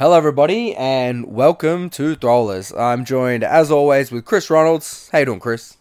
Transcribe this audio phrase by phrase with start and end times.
[0.00, 2.72] Hello, everybody, and welcome to Throwlers.
[2.72, 5.10] I'm joined, as always, with Chris Ronalds.
[5.10, 5.76] How you doing, Chris?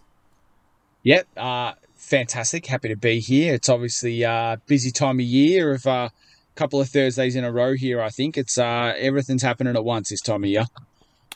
[1.03, 2.65] Yep, uh, fantastic.
[2.65, 3.53] Happy to be here.
[3.53, 6.09] It's obviously a uh, busy time of year of a uh,
[6.55, 8.01] couple of Thursdays in a row here.
[8.01, 10.65] I think it's uh, everything's happening at once this time of year.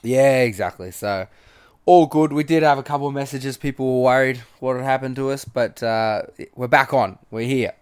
[0.01, 0.91] Yeah, exactly.
[0.91, 1.27] So
[1.85, 2.33] all good.
[2.33, 3.55] We did have a couple of messages.
[3.55, 6.23] People were worried what had happened to us, but uh,
[6.53, 7.17] we're back on.
[7.31, 7.75] We're here.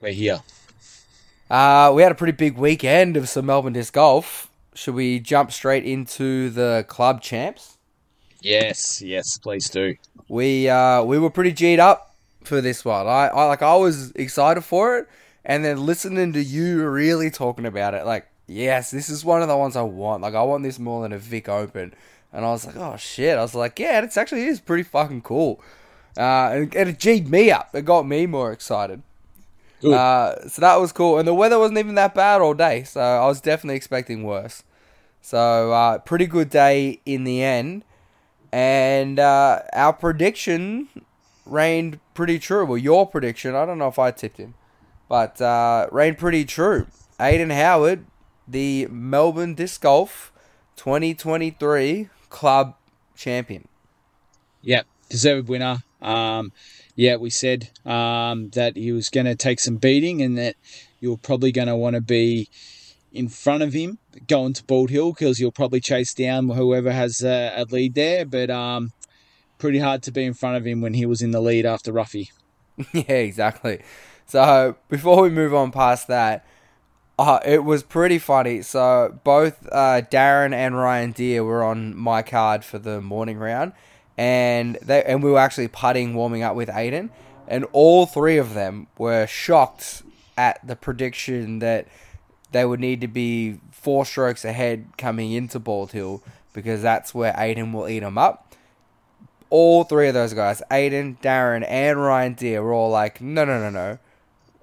[0.00, 0.40] We're here.
[1.50, 4.50] Uh, we had a pretty big weekend of some Melbourne disc golf.
[4.74, 7.78] Should we jump straight into the club champs?
[8.40, 9.96] Yes, yes, please do.
[10.28, 12.14] We uh, we were pretty G'd up
[12.44, 13.06] for this one.
[13.06, 15.08] I, I like I was excited for it,
[15.44, 19.48] and then listening to you really talking about it, like yes, this is one of
[19.48, 20.22] the ones I want.
[20.22, 21.94] Like I want this more than a Vic Open,
[22.32, 23.38] and I was like, oh shit.
[23.38, 25.60] I was like, yeah, it's actually is pretty fucking cool.
[26.16, 27.74] Uh, and, and it G'd me up.
[27.74, 29.02] It got me more excited.
[29.84, 33.00] Uh, so that was cool, and the weather wasn't even that bad all day, so
[33.00, 34.62] I was definitely expecting worse.
[35.20, 37.84] So uh, pretty good day in the end,
[38.52, 40.88] and uh, our prediction
[41.44, 42.64] reigned pretty true.
[42.66, 44.54] Well, your prediction, I don't know if I tipped him,
[45.08, 46.86] but uh, reigned pretty true.
[47.20, 48.06] Aiden Howard,
[48.46, 50.32] the Melbourne Disc Golf
[50.76, 52.76] 2023 Club
[53.14, 53.68] Champion.
[54.62, 55.78] Yep, deserved winner.
[56.02, 56.52] Um,
[56.96, 60.56] yeah, we said um, that he was going to take some beating and that
[60.98, 62.48] you're probably going to want to be
[63.12, 67.22] in front of him going to Bald Hill because you'll probably chase down whoever has
[67.22, 68.24] a, a lead there.
[68.24, 68.92] But um,
[69.58, 71.92] pretty hard to be in front of him when he was in the lead after
[71.92, 72.30] Ruffey.
[72.92, 73.82] yeah, exactly.
[74.24, 76.46] So before we move on past that,
[77.18, 78.62] uh, it was pretty funny.
[78.62, 83.72] So both uh, Darren and Ryan Deer were on my card for the morning round
[84.16, 87.10] and they and we were actually putting warming up with Aiden,
[87.46, 90.02] and all three of them were shocked
[90.36, 91.86] at the prediction that
[92.52, 97.32] they would need to be four strokes ahead coming into Bald Hill because that's where
[97.34, 98.54] Aiden will eat them up.
[99.48, 103.60] All three of those guys, Aiden, Darren, and Ryan Deer, were all like, no, no,
[103.60, 103.98] no, no.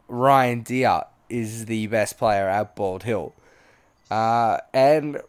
[0.08, 3.34] Ryan Deer is the best player at Bald Hill.
[4.12, 5.22] Uh, and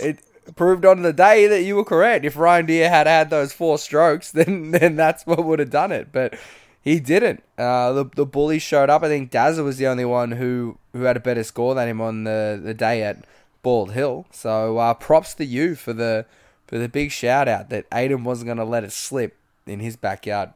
[0.00, 0.20] it
[0.54, 2.24] proved on the day that you were correct.
[2.24, 5.92] If Ryan Deer had had those four strokes, then then that's what would have done
[5.92, 6.12] it.
[6.12, 6.38] But
[6.80, 7.42] he didn't.
[7.58, 9.02] Uh, the the bully showed up.
[9.02, 12.00] I think Dazza was the only one who, who had a better score than him
[12.00, 13.24] on the, the day at
[13.62, 14.26] Bald Hill.
[14.30, 16.26] So uh, props to you for the
[16.68, 19.36] for the big shout out that Aiden wasn't going to let it slip
[19.66, 20.50] in his backyard.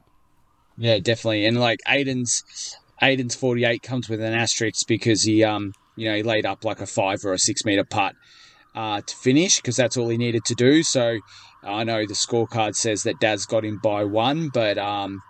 [0.79, 1.47] Yeah, definitely.
[1.47, 6.15] And like Aiden's Aiden's forty eight comes with an asterisk because he um you know
[6.15, 8.15] he laid up like a five or a six meter putt
[8.75, 10.83] uh, to finish because that's all he needed to do.
[10.83, 11.19] So
[11.63, 15.23] I know the scorecard says that Daz got him by one, but um,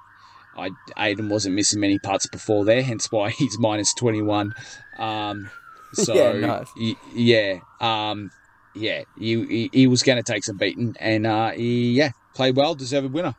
[0.56, 4.52] I, Aiden wasn't missing many putts before there, hence why he's minus 21.
[4.98, 5.50] Um,
[5.92, 6.68] so, yeah, nice.
[6.76, 8.30] he, yeah, um,
[8.74, 12.56] yeah, he, he, he was going to take some beating, and uh, he, yeah, played
[12.56, 13.34] well, deserved winner.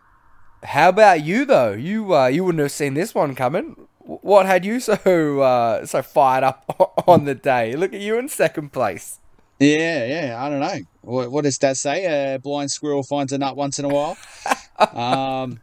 [0.63, 1.71] How about you though?
[1.71, 3.87] You uh, you wouldn't have seen this one coming.
[3.97, 7.75] What had you so uh, so fired up on the day?
[7.75, 9.20] Look at you in second place.
[9.61, 10.43] Yeah, yeah.
[10.43, 10.79] I don't know.
[11.01, 12.33] What, what does that say?
[12.33, 14.17] A blind squirrel finds a nut once in a while.
[14.79, 15.59] um,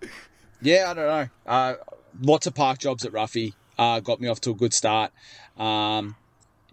[0.62, 1.28] yeah, I don't know.
[1.44, 1.74] Uh,
[2.20, 5.10] lots of park jobs at Ruffey uh, got me off to a good start.
[5.56, 6.14] Um,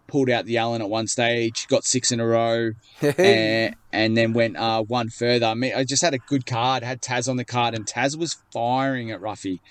[0.08, 2.74] pulled out the Allen at one stage, got six in a row,
[3.18, 5.48] and, and, then went uh, one further.
[5.48, 8.16] I mean, I just had a good card, had Taz on the card, and Taz
[8.16, 9.62] was firing at Ruffey.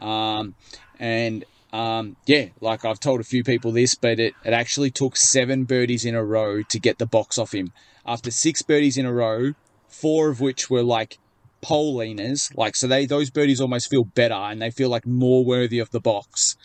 [0.00, 0.54] Um,
[0.98, 5.16] and um, yeah, like I've told a few people this, but it, it actually took
[5.16, 7.72] seven birdies in a row to get the box off him.
[8.06, 9.52] After six birdies in a row,
[9.88, 11.18] four of which were like
[11.62, 15.44] pole leaners, like so they those birdies almost feel better and they feel like more
[15.44, 16.56] worthy of the box.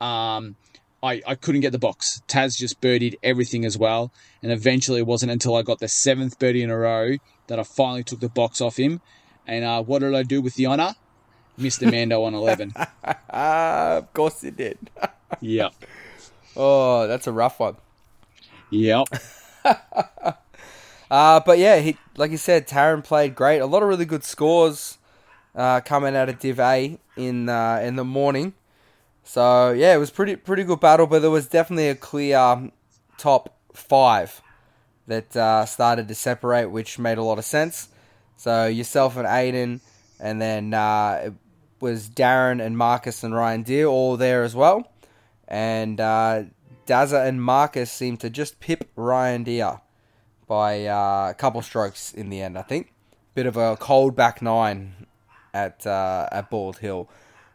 [0.00, 0.54] Um,
[1.02, 2.22] I, I couldn't get the box.
[2.28, 4.12] Taz just birdied everything as well,
[4.42, 7.16] and eventually it wasn't until I got the seventh birdie in a row
[7.48, 9.00] that I finally took the box off him.
[9.46, 10.94] And uh, what did I do with the honor?
[11.58, 11.90] Mr.
[11.90, 12.72] Mando on 11.
[13.30, 14.78] of course it did.
[15.40, 15.72] yep.
[16.56, 17.76] Oh, that's a rough one.
[18.70, 19.08] Yep.
[19.64, 23.58] uh, but yeah, he, like you said, Taryn played great.
[23.60, 24.98] A lot of really good scores
[25.54, 28.54] uh, coming out of Div A in uh, in the morning.
[29.24, 32.70] So yeah, it was pretty pretty good battle, but there was definitely a clear
[33.18, 34.40] top five
[35.06, 37.88] that uh, started to separate, which made a lot of sense.
[38.36, 39.80] So yourself and Aiden,
[40.20, 41.30] and then uh,
[41.80, 44.90] was Darren and Marcus and Ryan Deer all there as well.
[45.46, 46.44] And uh,
[46.86, 49.80] Dazza and Marcus seemed to just pip Ryan Deer
[50.46, 52.92] by uh, a couple strokes in the end, I think.
[53.34, 55.06] Bit of a cold back nine
[55.54, 57.08] at uh, at Bald Hill.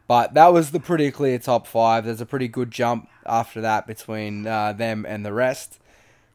[0.07, 2.05] But that was the pretty clear top five.
[2.05, 5.79] There's a pretty good jump after that between uh, them and the rest.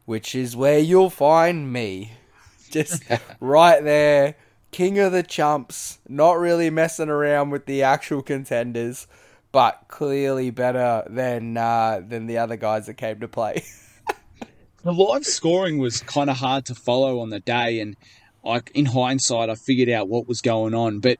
[0.04, 2.12] which is where you'll find me.
[2.70, 3.02] Just
[3.40, 4.36] right there,
[4.70, 9.06] king of the chumps, not really messing around with the actual contenders,
[9.52, 13.64] but clearly better than uh, than the other guys that came to play.
[14.82, 17.96] the live scoring was kind of hard to follow on the day, and
[18.44, 21.00] like in hindsight, I figured out what was going on.
[21.00, 21.18] But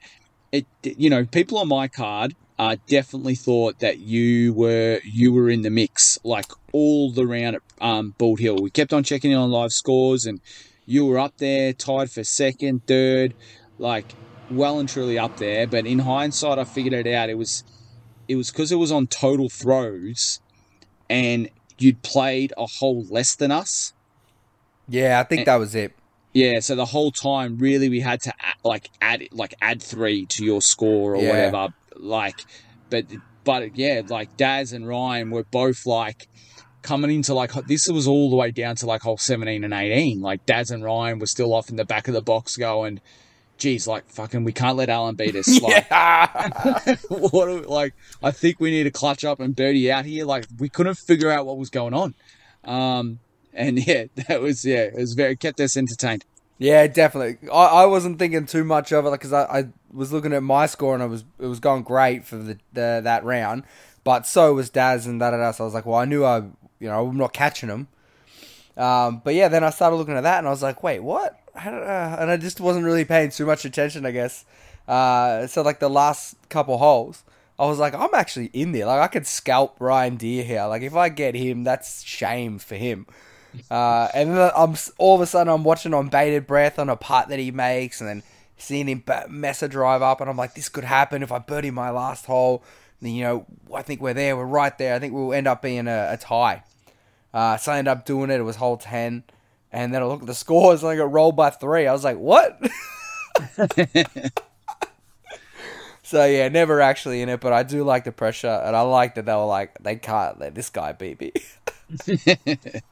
[0.53, 5.49] it, you know, people on my card uh, definitely thought that you were you were
[5.49, 8.57] in the mix, like all the round at um, Bald Hill.
[8.61, 10.41] We kept on checking in on live scores, and
[10.89, 13.35] you were up there, tied for second, third,
[13.79, 14.07] like
[14.51, 15.67] well and truly up there.
[15.67, 17.29] But in hindsight, I figured it out.
[17.29, 17.63] It was
[18.27, 20.41] it was because it was on total throws,
[21.11, 23.93] and you'd played a hole less than us.
[24.89, 25.93] Yeah, I think and, that was it.
[26.33, 30.25] Yeah, so the whole time, really, we had to add, like add like add three
[30.27, 31.29] to your score or yeah.
[31.29, 31.75] whatever.
[31.97, 32.41] Like,
[32.89, 33.05] but
[33.45, 36.29] but yeah, like Daz and Ryan were both like
[36.83, 40.21] coming into like this was all the way down to like hole seventeen and eighteen.
[40.21, 43.01] Like Daz and Ryan were still off in the back of the box going,
[43.59, 45.49] geez, like fucking, we can't let Allen beat us.
[45.63, 46.97] Like, yeah.
[47.09, 50.25] what, like, I think we need to clutch up and birdie out here.
[50.25, 52.15] Like, we couldn't figure out what was going on.
[52.65, 53.19] Um,
[53.53, 56.25] and yeah, that was yeah, it was very kept us entertained.
[56.59, 57.49] Yeah, definitely.
[57.51, 60.43] I, I wasn't thinking too much of it because like, I, I was looking at
[60.43, 63.65] my score and it was it was going great for the, the that round,
[64.05, 65.51] but so was Daz and da da da.
[65.53, 66.43] So I was like, well, I knew I
[66.81, 67.89] you know I'm not catching them.
[68.77, 71.39] Um, but yeah, then I started looking at that and I was like, wait, what?
[71.57, 74.45] uh, and I just wasn't really paying too much attention, I guess.
[74.87, 77.25] Uh, so like the last couple holes,
[77.59, 78.87] I was like, I'm actually in there.
[78.87, 80.65] Like I could scalp Ryan Deer here.
[80.67, 83.07] Like if I get him, that's shame for him.
[83.71, 86.97] Uh, and then I'm all of a sudden I'm watching on bated breath on a
[86.97, 88.23] putt that he makes, and then
[88.57, 91.71] seeing him mess a drive up, and I'm like, this could happen if I birdie
[91.71, 92.63] my last hole.
[93.01, 94.37] Then, you know, I think we're there.
[94.37, 94.95] We're right there.
[94.95, 96.65] I think we'll end up being a, a tie.
[97.33, 98.41] Uh, so I ended up doing it.
[98.41, 99.25] It was hole ten.
[99.71, 101.87] And then I look at the scores and I got rolled by three.
[101.87, 102.59] I was like, what?
[106.03, 109.15] so yeah, never actually in it, but I do like the pressure and I like
[109.17, 111.33] that they were like, they can't let this guy beat me.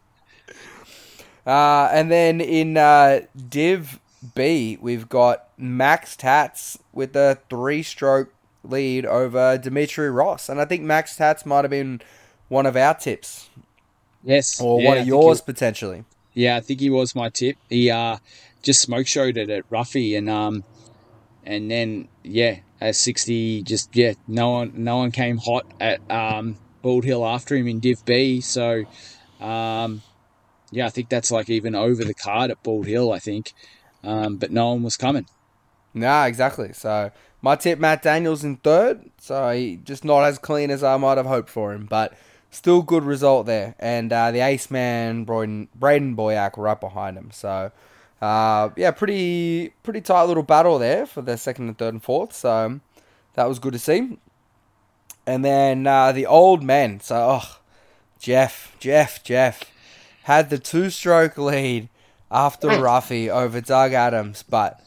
[1.47, 4.00] uh, and then in uh, Div
[4.35, 8.32] B, we've got Max Tats with a three stroke
[8.71, 10.49] lead over Dimitri Ross.
[10.49, 12.01] And I think Max Tats might have been
[12.49, 13.49] one of our tips.
[14.23, 14.61] Yes.
[14.61, 16.05] Or yeah, one of yours potentially.
[16.35, 17.57] Yeah, I think he was my tip.
[17.71, 18.19] He uh,
[18.63, 20.65] just smoke showed it at Ruffey, and um,
[21.45, 26.59] and then yeah, at sixty, just yeah, no one no one came hot at um,
[26.83, 28.43] Bald Hill after him in Div B.
[28.43, 28.85] So
[29.41, 30.03] um,
[30.71, 33.13] yeah, I think that's like even over the card at Bald Hill.
[33.13, 33.55] I think,
[34.05, 35.27] um, but no one was coming.
[35.95, 36.75] Nah, exactly.
[36.75, 39.11] So my tip, Matt Daniels in third.
[39.19, 42.15] So he just not as clean as I might have hoped for him, but
[42.50, 43.75] still good result there.
[43.79, 47.31] And uh, the ace man, Braden, Braden Boyack, right behind him.
[47.33, 47.71] So,
[48.21, 52.33] uh, yeah, pretty pretty tight little battle there for the second and third and fourth.
[52.33, 52.81] So
[53.35, 54.19] that was good to see.
[55.27, 57.00] And then uh, the old men.
[57.00, 57.59] So, oh,
[58.19, 59.65] Jeff, Jeff, Jeff
[60.23, 61.89] had the two stroke lead
[62.31, 64.81] after Ruffey over Doug Adams, but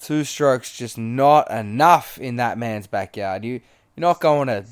[0.00, 3.44] two strokes just not enough in that man's backyard.
[3.44, 3.60] You,
[3.96, 4.64] you're not going to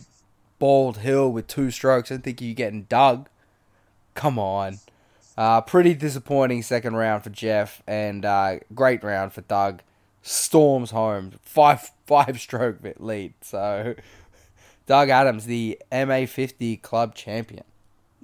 [0.58, 2.11] Bald Hill with two strokes.
[2.11, 3.28] I didn't think you're getting Doug.
[4.14, 4.78] Come on.
[5.37, 9.82] Uh, pretty disappointing second round for Jeff, and uh, great round for Doug.
[10.23, 13.35] Storms home, five five stroke lead.
[13.40, 13.94] So,
[14.87, 17.62] Doug Adams, the MA50 club champion,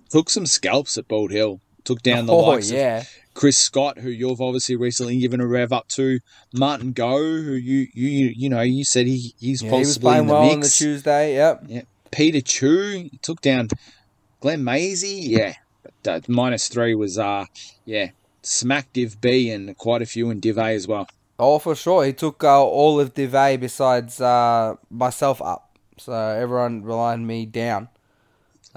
[0.08, 1.61] took some scalps at Bald Hill.
[1.84, 3.00] Took down the oh, likes yeah.
[3.00, 6.21] of Chris Scott, who you've obviously recently given a rev up to.
[6.55, 9.99] Martin Go, who you you you know you said he he's yeah, possibly he was
[9.99, 10.55] playing in the well mix.
[10.55, 11.35] on the Tuesday.
[11.35, 11.64] Yep.
[11.67, 11.83] Yeah.
[12.11, 13.69] Peter Chu took down
[14.41, 15.26] Glenn Maisie.
[15.29, 17.47] Yeah, but, uh, minus three was uh
[17.85, 18.11] yeah
[18.43, 21.09] smack Div B and quite a few in Div A as well.
[21.38, 22.05] Oh, for sure.
[22.05, 25.76] He took uh, all of Div A besides uh, myself up.
[25.99, 27.88] So everyone relied me down.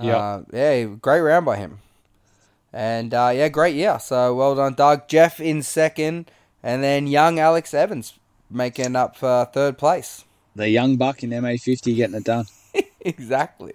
[0.01, 0.17] Yeah.
[0.17, 1.79] Uh, yeah, great round by him.
[2.73, 3.99] And uh, yeah, great year.
[3.99, 5.07] So well done, Doug.
[5.07, 6.31] Jeff in second.
[6.63, 8.19] And then young Alex Evans
[8.49, 10.25] making up for third place.
[10.55, 12.45] The young buck in MA50 getting it done.
[13.01, 13.73] exactly.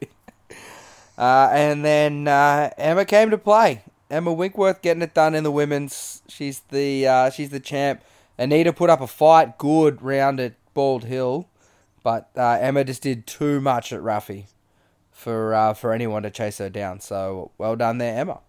[1.16, 3.82] Uh, and then uh, Emma came to play.
[4.10, 6.22] Emma Winkworth getting it done in the women's.
[6.28, 8.02] She's the uh, she's the champ.
[8.36, 11.48] Anita put up a fight, good round at Bald Hill,
[12.02, 14.46] but uh, Emma just did too much at Ruffey
[15.12, 17.00] for uh, for anyone to chase her down.
[17.00, 18.40] So well done there, Emma.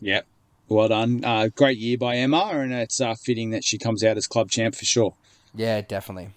[0.00, 0.26] Yep,
[0.68, 1.24] well done.
[1.24, 4.74] Uh, great year by Emma, and it's fitting that she comes out as club champ
[4.74, 5.14] for sure.
[5.54, 6.30] Yeah, definitely.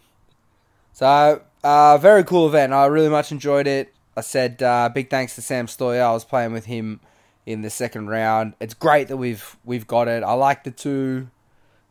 [0.94, 2.74] So uh, very cool event.
[2.74, 3.94] I really much enjoyed it.
[4.16, 6.02] I said uh, big thanks to Sam Stoyer.
[6.02, 7.00] I was playing with him
[7.46, 8.54] in the second round.
[8.60, 10.24] It's great that we've we've got it.
[10.24, 11.30] I like the two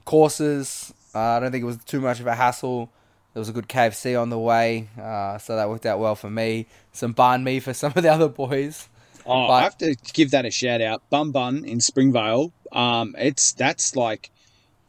[0.05, 0.93] courses.
[1.15, 2.91] Uh, I don't think it was too much of a hassle.
[3.33, 6.31] There was a good KFC on the way, uh, so that worked out well for
[6.31, 6.67] me.
[6.93, 8.89] Some banh mi for some of the other boys.
[9.27, 11.03] Oh, But- I have to give that a shout out.
[11.11, 12.53] Bun Bun in Springvale.
[12.73, 14.31] Um, it's that's like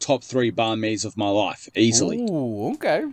[0.00, 2.20] top three banh mi's of my life easily.
[2.22, 3.04] Ooh, okay.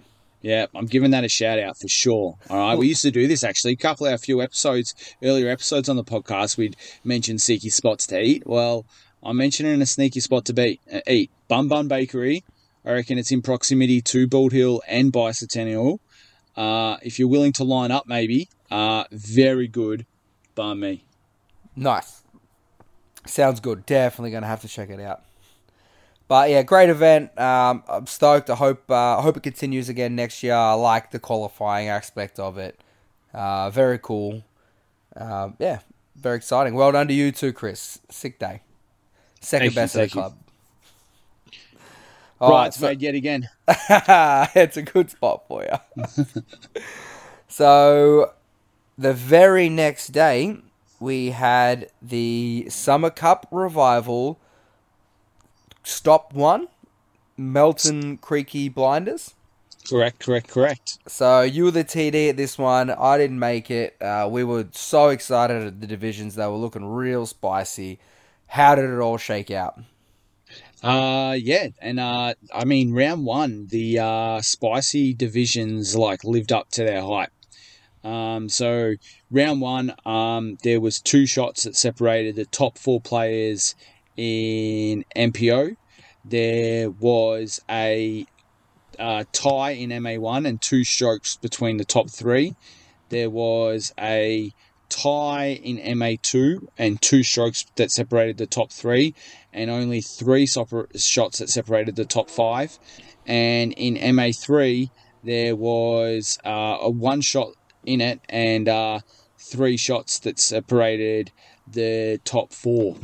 [0.42, 2.36] Yeah, I'm giving that a shout out for sure.
[2.50, 3.74] All right, we used to do this actually.
[3.74, 8.06] A couple of our few episodes, earlier episodes on the podcast, we'd mention sneaky spots
[8.08, 8.44] to eat.
[8.46, 8.86] Well,
[9.24, 11.32] I'm mentioning a sneaky spot to be, uh, eat.
[11.48, 12.44] Bun Bun Bakery.
[12.86, 15.98] I reckon it's in proximity to Bald Hill and Bicentennial.
[16.56, 18.48] Uh, if you're willing to line up, maybe.
[18.70, 20.06] Uh, very good
[20.56, 21.04] banh mi.
[21.76, 22.22] Nice.
[23.26, 23.86] Sounds good.
[23.86, 25.24] Definitely going to have to check it out.
[26.28, 27.38] But yeah, great event.
[27.40, 28.50] Um, I'm stoked.
[28.50, 30.56] I hope uh, I hope it continues again next year.
[30.56, 32.80] I like the qualifying aspect of it.
[33.34, 34.44] Uh, very cool.
[35.16, 35.80] Um, yeah,
[36.16, 36.74] very exciting.
[36.74, 38.00] Well done to you too, Chris.
[38.10, 38.62] Sick day.
[39.40, 40.12] Second Thank you, best of the you.
[40.12, 40.38] club.
[42.42, 43.50] Right, Alright, it's so- made yet again.
[43.68, 46.04] it's a good spot for you.
[47.48, 48.34] so,
[48.98, 50.58] the very next day,
[51.00, 54.40] we had the Summer Cup revival.
[55.84, 56.68] Stop one,
[57.38, 59.34] Melton Creaky Blinders.
[59.90, 61.00] Correct, correct, correct.
[61.08, 62.90] So you were the TD at this one.
[62.90, 63.96] I didn't make it.
[64.02, 68.00] Uh, we were so excited at the divisions; they were looking real spicy.
[68.48, 69.80] How did it all shake out?
[70.84, 76.70] Uh yeah, and uh I mean round one, the uh spicy divisions like lived up
[76.72, 77.32] to their hype.
[78.06, 78.96] Um so
[79.32, 83.76] round one, um there was two shots that separated the top four players
[84.16, 85.76] in MPO.
[86.24, 88.26] There was a
[88.98, 92.56] uh, tie in MA1 and two strokes between the top three.
[93.10, 94.54] There was a
[94.90, 99.14] tie in MA2 and two strokes that separated the top three,
[99.54, 102.80] and only three shots that separated the top five.
[103.26, 104.90] And in MA3,
[105.24, 107.50] there was uh, a one shot
[107.86, 109.00] in it and uh,
[109.40, 111.32] three shots that separated
[111.68, 112.98] the top four.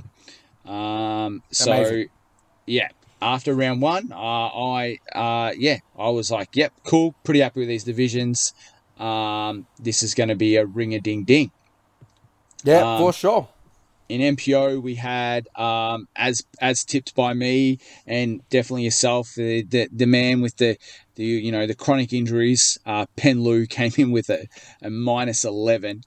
[0.65, 2.09] Um, so, Amazing.
[2.65, 2.89] yeah,
[3.21, 7.69] after round one, uh, I uh, yeah, I was like, yep, cool, pretty happy with
[7.69, 8.53] these divisions.
[8.97, 11.51] Um, this is going to be a ring a ding ding.
[12.63, 13.47] Yeah, Um, for sure.
[14.09, 19.87] In MPO, we had um, as as tipped by me and definitely yourself, the the,
[19.91, 20.77] the man with the
[21.15, 22.77] the you know the chronic injuries.
[22.85, 24.47] Uh, Pen Lu came in with a,
[24.81, 26.01] a minus eleven.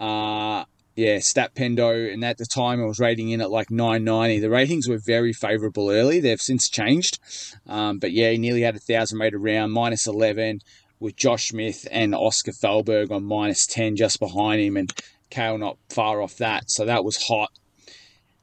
[0.00, 4.40] Uh, yeah, Stat Pendo, and at the time I was rating in at like 990.
[4.40, 6.20] The ratings were very favourable early.
[6.20, 7.18] They've since changed,
[7.66, 10.60] um, but yeah, he nearly had a thousand rate round, minus 11
[11.02, 14.92] with Josh Smith and Oscar Felberg on minus 10 just behind him, and
[15.30, 16.70] Kale not far off that.
[16.70, 17.50] So that was hot.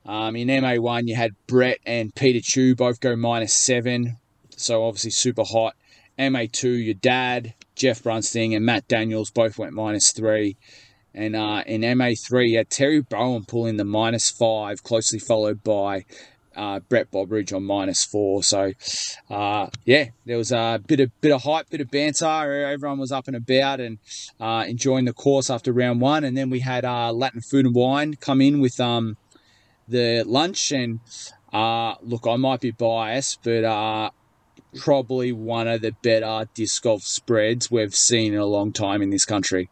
[0.05, 4.17] Um, in MA1, you had Brett and Peter Chu both go minus seven,
[4.55, 5.75] so obviously super hot.
[6.19, 10.57] MA2, your dad, Jeff Brunsting, and Matt Daniels both went minus three.
[11.15, 16.05] And uh, in MA3, you had Terry Bowen pulling the minus five, closely followed by
[16.55, 18.43] uh, Brett Bobridge on minus four.
[18.43, 18.73] So,
[19.29, 22.25] uh, yeah, there was a bit of bit of hype, bit of banter.
[22.65, 23.97] Everyone was up and about and
[24.39, 26.23] uh, enjoying the course after round one.
[26.23, 29.17] And then we had uh, Latin Food and Wine come in with um,
[29.87, 30.71] the lunch.
[30.71, 30.99] And
[31.53, 34.11] uh, look, I might be biased, but uh,
[34.77, 39.09] probably one of the better disc golf spreads we've seen in a long time in
[39.09, 39.69] this country.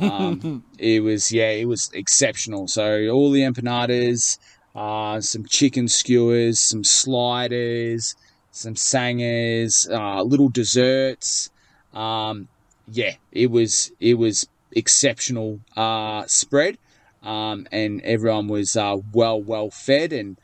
[0.00, 2.68] Um, it was yeah, it was exceptional.
[2.68, 4.38] So all the empanadas,
[4.74, 8.14] uh, some chicken skewers, some sliders,
[8.50, 11.50] some sangers, uh, little desserts.
[11.92, 12.48] Um,
[12.88, 16.78] yeah, it was it was exceptional uh, spread,
[17.22, 20.36] um, and everyone was uh, well well fed and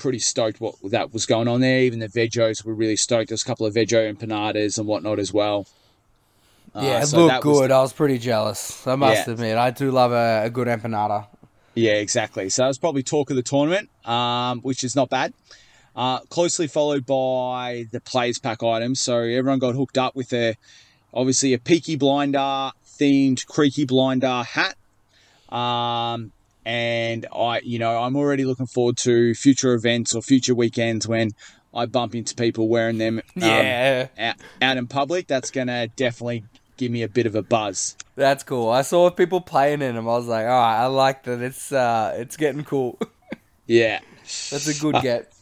[0.00, 1.80] pretty stoked what that was going on there.
[1.82, 3.28] Even the vegos were really stoked.
[3.28, 5.66] There's a couple of veggie empanadas and whatnot as well.
[6.74, 7.70] Uh, Yeah, it so looked that was good.
[7.70, 8.86] I was pretty jealous.
[8.86, 9.32] I must Yeah.
[9.34, 11.26] admit, I do love a, a good empanada.
[11.74, 12.48] Yeah, exactly.
[12.48, 15.32] So that was probably talk of the tournament, um, which is not bad.
[15.94, 19.00] Uh, closely followed by the players pack items.
[19.00, 20.56] So everyone got hooked up with a
[21.12, 24.76] obviously a Peaky Blinder themed Creaky Blinder hat.
[25.48, 26.32] Um,
[26.64, 31.30] and I, you know, I'm already looking forward to future events or future weekends when
[31.74, 33.18] I bump into people wearing them.
[33.18, 35.26] um, Yeah, out, out in public.
[35.26, 36.44] That's gonna definitely
[36.76, 37.96] give me a bit of a buzz.
[38.16, 38.70] that's cool.
[38.70, 40.08] I saw people playing in them.
[40.08, 41.40] I was like, all right, I like that.
[41.42, 42.98] It's uh, it's getting cool.
[43.66, 44.00] Yeah.
[44.50, 45.32] that's a good get.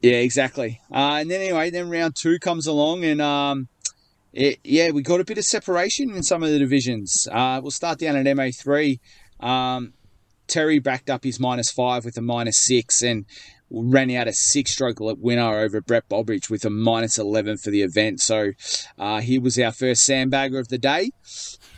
[0.00, 0.80] Yeah, exactly.
[0.90, 3.68] Uh, and then anyway, then round two comes along, and um,
[4.32, 7.28] it, yeah, we got a bit of separation in some of the divisions.
[7.30, 8.98] Uh, we'll start down at MA three.
[9.38, 9.92] Um,
[10.52, 13.24] Terry backed up his minus five with a minus six and
[13.70, 17.80] ran out a six stroke winner over Brett Bobridge with a minus 11 for the
[17.80, 18.20] event.
[18.20, 18.52] So
[18.98, 21.12] uh, he was our first sandbagger of the day.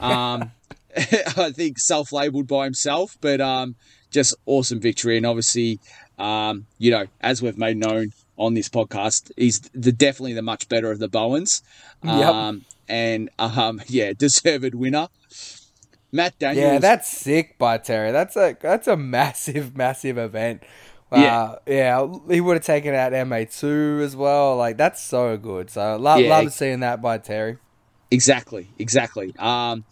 [0.00, 0.50] Um,
[0.96, 3.76] I think self labeled by himself, but um,
[4.10, 5.16] just awesome victory.
[5.16, 5.78] And obviously,
[6.18, 10.68] um, you know, as we've made known on this podcast, he's the, definitely the much
[10.68, 11.62] better of the Bowens.
[12.02, 12.62] Um, yep.
[12.88, 15.06] And um, yeah, deserved winner.
[16.14, 16.74] Matt Daniels.
[16.74, 18.12] Yeah, that's sick by Terry.
[18.12, 20.62] That's a that's a massive, massive event.
[21.12, 24.56] Yeah, uh, yeah, he would have taken out MA two as well.
[24.56, 25.70] Like that's so good.
[25.70, 26.28] So love yeah.
[26.28, 27.58] love seeing that by Terry.
[28.12, 29.34] Exactly, exactly.
[29.40, 29.84] Um,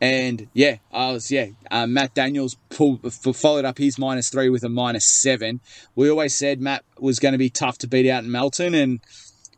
[0.00, 1.48] and yeah, I was yeah.
[1.70, 5.60] Uh, Matt Daniels pulled followed up his minus three with a minus seven.
[5.94, 9.00] We always said Matt was going to be tough to beat out in Melton, and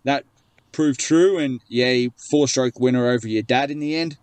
[0.02, 0.24] that
[0.72, 1.38] proved true.
[1.38, 4.18] And yeah, four stroke winner over your dad in the end.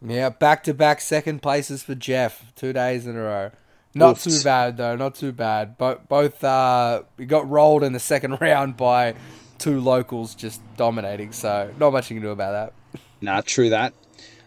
[0.00, 3.50] Yeah, back to back second places for Jeff, two days in a row.
[3.94, 5.78] Not too bad though, not too bad.
[5.78, 9.14] But both uh, we got rolled in the second round by
[9.58, 11.32] two locals just dominating.
[11.32, 13.00] So not much you can do about that.
[13.22, 13.94] Nah, true that.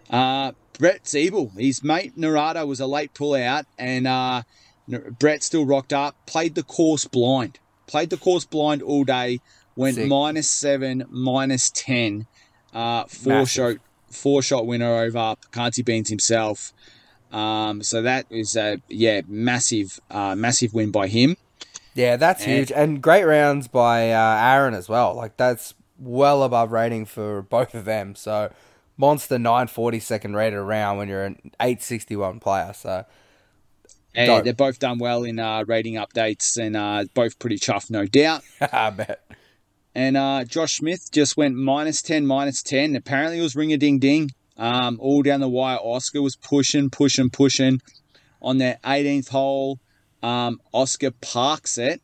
[0.10, 4.44] Uh, Brett Siebel, his mate Narada was a late pull out, and uh,
[5.20, 6.16] Brett still rocked up.
[6.26, 7.60] Played the course blind.
[7.88, 9.40] Played the course blind all day.
[9.76, 12.28] Went minus seven, minus ten.
[12.74, 13.50] Uh, four Massive.
[13.50, 13.76] shot,
[14.10, 16.74] four shot winner over Canty Beans himself.
[17.32, 21.38] Um, so that is a yeah massive uh, massive win by him.
[21.94, 25.14] Yeah, that's and, huge, and great rounds by uh, Aaron as well.
[25.16, 28.16] Like that's well above rating for both of them.
[28.16, 28.52] So
[28.98, 32.74] monster 940 second rated round when you're an 861 player.
[32.74, 33.06] So
[34.14, 38.06] hey, they're both done well in uh, rating updates and uh, both pretty chuffed, no
[38.06, 38.44] doubt.
[38.62, 39.24] I bet.
[40.00, 42.96] And uh, Josh Smith just went minus 10, minus 10.
[42.96, 44.30] Apparently it was ring a ding ding.
[44.56, 47.82] Um, all down the wire, Oscar was pushing, pushing, pushing.
[48.42, 49.78] On that 18th hole,
[50.24, 52.02] um, Oscar parks it.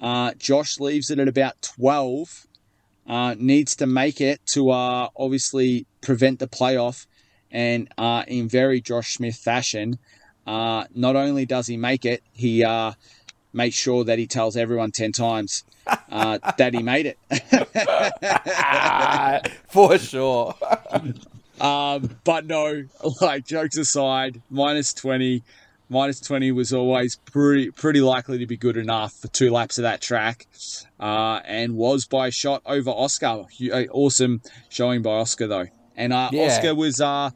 [0.00, 2.48] Uh, Josh leaves it at about 12.
[3.06, 7.06] Uh, needs to make it to uh, obviously prevent the playoff.
[7.52, 10.00] And uh, in very Josh Smith fashion,
[10.44, 12.94] uh, not only does he make it, he uh,
[13.52, 17.18] makes sure that he tells everyone 10 times uh, that he made it.
[19.68, 20.54] For sure.
[21.60, 22.84] Um, but no,
[23.20, 25.44] like jokes aside, minus twenty,
[25.88, 29.82] minus twenty was always pretty pretty likely to be good enough for two laps of
[29.82, 30.48] that track,
[30.98, 33.44] uh, and was by shot over Oscar.
[33.92, 35.66] Awesome showing by Oscar though,
[35.96, 36.46] and uh, yeah.
[36.46, 37.30] Oscar was uh,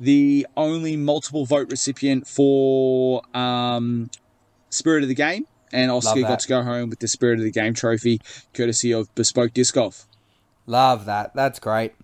[0.00, 4.10] the only multiple vote recipient for um,
[4.70, 7.50] Spirit of the Game, and Oscar got to go home with the Spirit of the
[7.50, 8.20] Game trophy,
[8.54, 10.06] courtesy of Bespoke Disc Golf.
[10.66, 11.34] Love that.
[11.34, 11.94] That's great.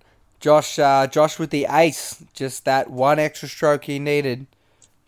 [0.41, 4.47] Josh, uh, Josh with the ace, just that one extra stroke he needed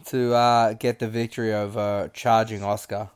[0.06, 3.10] to uh, get the victory over charging Oscar.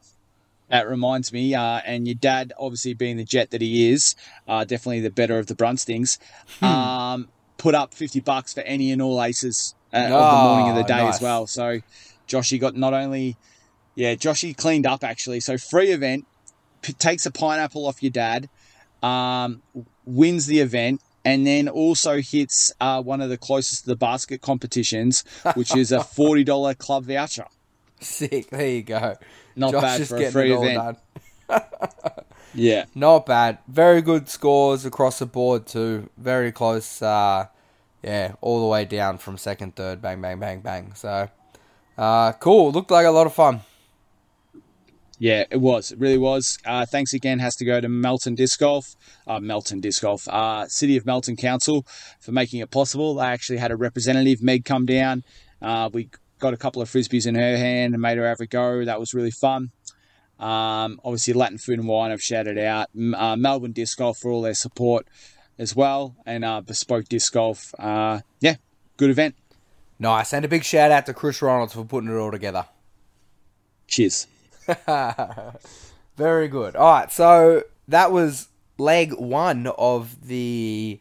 [0.69, 4.15] That reminds me, uh, and your dad, obviously being the jet that he is,
[4.49, 6.19] uh, definitely the better of the Brunstings,
[6.61, 6.65] hmm.
[6.65, 7.29] um,
[7.59, 10.77] put up fifty bucks for any and all aces uh, oh, of the morning of
[10.77, 11.17] the day nice.
[11.17, 11.47] as well.
[11.47, 11.81] So,
[12.27, 13.37] Joshy got not only,
[13.95, 15.41] yeah, Joshy cleaned up actually.
[15.41, 16.27] So free event,
[16.83, 18.49] p- takes a pineapple off your dad,
[19.03, 19.63] um,
[20.05, 24.41] wins the event, and then also hits uh, one of the closest to the basket
[24.41, 25.25] competitions,
[25.55, 27.47] which is a forty dollar club voucher.
[28.01, 28.51] Sick.
[28.51, 29.17] There you go.
[29.55, 30.99] Not Josh bad for a free event.
[32.55, 33.59] yeah, not bad.
[33.69, 36.09] Very good scores across the board too.
[36.17, 37.03] Very close.
[37.03, 37.47] Uh,
[38.03, 40.93] yeah, all the way down from second, third, bang, bang, bang, bang.
[40.95, 41.29] So,
[41.97, 42.73] uh, cool.
[42.73, 43.61] Looked like a lot of fun.
[45.23, 45.93] Yeah, it was.
[45.93, 46.59] It really was.
[46.67, 48.97] Uh, thanks again has to go to Melton Disc Golf,
[49.29, 51.87] uh, Melton Disc Golf, uh, City of Melton Council
[52.19, 53.15] for making it possible.
[53.15, 55.23] They actually had a representative, Meg, come down.
[55.63, 58.49] Uh, we got a couple of frisbees in her hand and made her have a
[58.49, 58.85] go.
[58.85, 59.71] That was really fun.
[60.41, 62.89] Um, obviously, Latin Food and Wine, I've shouted out.
[62.93, 65.07] Uh, Melbourne Disc Golf for all their support
[65.57, 67.73] as well, and uh, Bespoke Disc Golf.
[67.79, 68.57] yeah,
[68.97, 69.37] good event.
[70.01, 70.33] Nice.
[70.33, 72.67] And a big shout out to Chris Ronalds for putting it all together.
[73.87, 74.27] Cheers.
[76.17, 76.77] Very good.
[76.77, 78.49] All right, so that was
[78.79, 81.01] leg one of the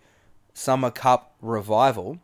[0.53, 2.19] Summer Cup revival.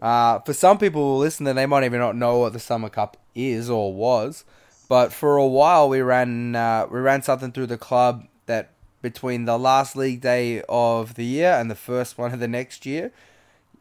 [0.00, 3.68] Uh, for some people listening, they might even not know what the Summer Cup is
[3.68, 4.44] or was,
[4.88, 8.70] but for a while we ran uh, we ran something through the club that
[9.02, 12.84] between the last league day of the year and the first one of the next
[12.84, 13.12] year,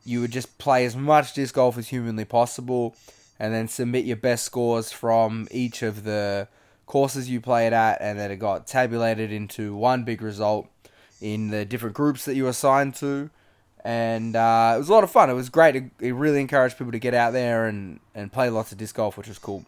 [0.05, 2.95] you would just play as much disc golf as humanly possible,
[3.39, 6.47] and then submit your best scores from each of the
[6.87, 10.67] courses you played at, and then it got tabulated into one big result
[11.21, 13.29] in the different groups that you were assigned to.
[13.83, 15.29] And uh, it was a lot of fun.
[15.29, 15.75] It was great.
[15.75, 19.17] It, really encouraged people to get out there and, and play lots of disc golf,
[19.17, 19.65] which was cool.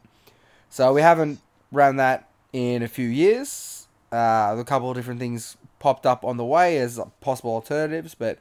[0.69, 1.39] So we haven't
[1.71, 3.87] ran that in a few years.
[4.11, 8.39] Uh, a couple of different things popped up on the way as possible alternatives, but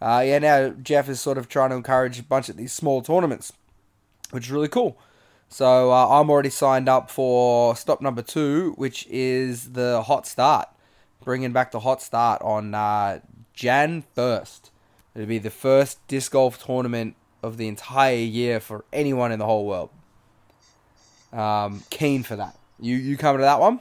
[0.00, 3.02] uh, yeah, now Jeff is sort of trying to encourage a bunch of these small
[3.02, 3.52] tournaments,
[4.30, 4.96] which is really cool.
[5.52, 10.68] So uh, I'm already signed up for stop number two, which is the hot start,
[11.24, 13.18] bringing back the hot start on uh,
[13.52, 14.70] Jan first.
[15.14, 19.44] It'll be the first disc golf tournament of the entire year for anyone in the
[19.44, 19.90] whole world.
[21.32, 22.56] Um, keen for that.
[22.78, 23.80] You you coming to that one?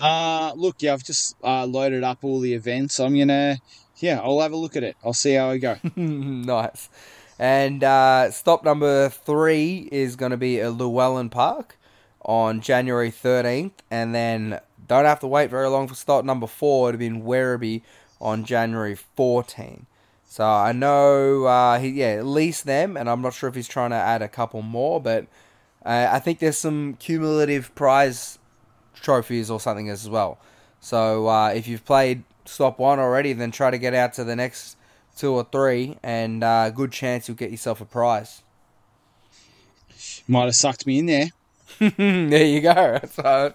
[0.00, 2.98] Uh, look, yeah, I've just uh, loaded up all the events.
[2.98, 3.58] I'm gonna,
[3.98, 4.96] yeah, I'll have a look at it.
[5.04, 5.76] I'll see how I go.
[5.96, 6.88] nice.
[7.38, 11.78] And uh, stop number three is going to be at Llewellyn Park
[12.22, 13.72] on January 13th.
[13.90, 17.22] And then don't have to wait very long for stop number four to be in
[17.22, 17.82] Werribee
[18.20, 19.84] on January 14th.
[20.24, 22.96] So I know, uh, he, yeah, at least them.
[22.96, 25.26] And I'm not sure if he's trying to add a couple more, but
[25.86, 28.38] uh, I think there's some cumulative prize
[28.94, 30.38] trophies or something as well.
[30.80, 34.34] So uh, if you've played stop one already, then try to get out to the
[34.34, 34.76] next
[35.18, 38.42] two or three, and uh, good chance you'll get yourself a prize.
[40.26, 41.28] Might have sucked me in there.
[41.78, 43.00] there you go.
[43.10, 43.54] So,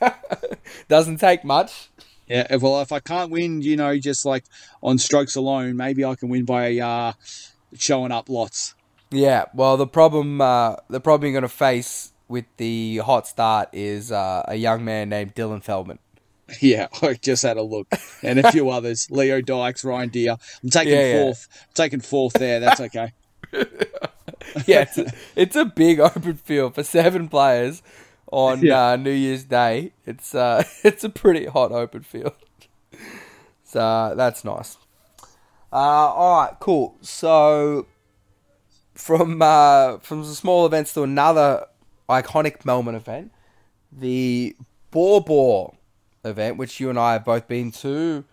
[0.88, 1.90] doesn't take much.
[2.28, 4.44] Yeah, well, if I can't win, you know, just like
[4.82, 7.12] on strokes alone, maybe I can win by uh,
[7.74, 8.74] showing up lots.
[9.10, 13.68] Yeah, well, the problem uh, the problem you're going to face with the hot start
[13.72, 15.98] is uh, a young man named Dylan Feldman.
[16.60, 17.86] Yeah, I just had a look,
[18.22, 20.36] and a few others: Leo Dykes, Ryan Deer.
[20.62, 21.48] I'm taking Yeah, fourth.
[21.52, 22.60] I'm taking fourth there.
[22.60, 23.12] That's okay.
[24.66, 27.82] yeah, it's a, it's a big open field for seven players
[28.32, 28.90] on Yeah.
[28.90, 29.92] uh, New Year's Day.
[30.06, 32.34] It's uh, it's a pretty hot open field,
[33.64, 34.76] so that's nice.
[35.72, 36.96] Uh, all right, cool.
[37.00, 37.86] So
[38.94, 41.66] from uh, from small events to another
[42.08, 43.32] iconic Melbourne event,
[43.92, 44.56] the
[44.90, 45.74] Baw Baw
[46.24, 48.24] event, which you and I have both been to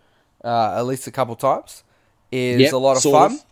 [0.44, 1.84] uh, at least a couple times,
[2.32, 3.34] is Yep, a lot of fun.
[3.34, 3.44] of.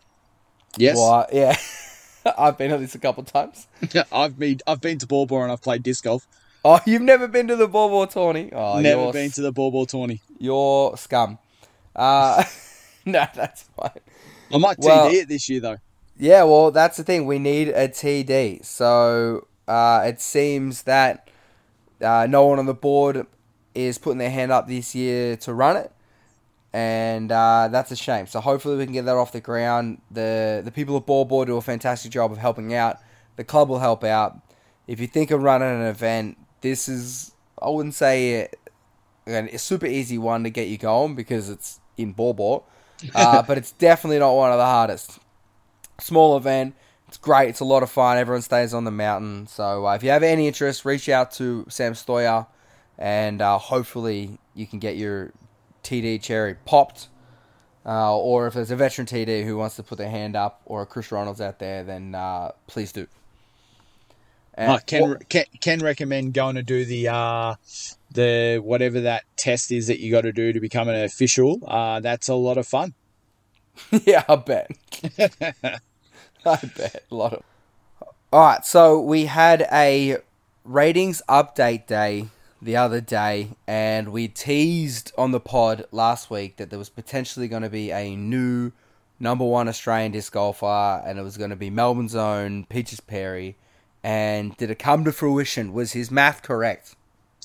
[0.77, 1.55] Yes, Well, yeah,
[2.37, 3.67] I've been at this a couple times.
[4.11, 6.27] I've been I've been to Ball and I've played disc golf.
[6.67, 8.49] Oh, you've never been to the Baw Baw tourney?
[8.51, 10.21] Oh, Never been to the Baw Baw tourney.
[10.39, 11.37] You're scum.
[11.95, 12.43] Uh,
[13.05, 13.91] no, that's fine.
[14.51, 15.77] I might Well- TD it this year though.
[16.17, 17.25] Yeah, well, that's the thing.
[17.25, 18.65] We need a TD.
[18.65, 21.29] So uh, it seems that
[22.01, 23.27] uh, no one on the board
[23.75, 25.91] is putting their hand up this year to run it,
[26.73, 28.27] and uh, that's a shame.
[28.27, 30.01] So hopefully we can get that off the ground.
[30.09, 32.99] the The people at Baw Baw do a fantastic job of helping out.
[33.35, 34.39] The club will help out.
[34.87, 38.49] If you think of running an event, this is I wouldn't say
[39.27, 42.63] a super easy one to get you going because it's in Baw Baw,
[43.15, 45.19] uh, but it's definitely not one of the hardest
[45.99, 46.75] small event.
[47.07, 47.49] It's great.
[47.49, 48.17] It's a lot of fun.
[48.17, 49.47] Everyone stays on the mountain.
[49.47, 52.47] So uh, if you have any interest, reach out to Sam Stoyer,
[52.97, 55.31] and uh, hopefully you can get your
[55.83, 57.09] TD cherry popped.
[57.85, 60.81] Uh, or if there's a veteran TD who wants to put their hand up, or
[60.81, 63.05] a Chris Ronalds out there, then uh, please do.
[64.55, 67.55] And- I can, can can recommend going to do the uh,
[68.11, 71.59] the whatever that test is that you got to do to become an official.
[71.67, 72.93] Uh, that's a lot of fun.
[73.91, 74.71] yeah, I bet.
[76.45, 77.43] I bet a lot of.
[78.31, 80.17] All right, so we had a
[80.63, 82.29] ratings update day
[82.65, 87.47] the other day, and we teased on the pod last week that there was potentially
[87.47, 88.71] going to be a new
[89.19, 93.55] number one Australian disc golfer, and it was going to be Melbourne's own Peaches Perry.
[94.03, 95.73] And did it come to fruition?
[95.73, 96.95] Was his math correct?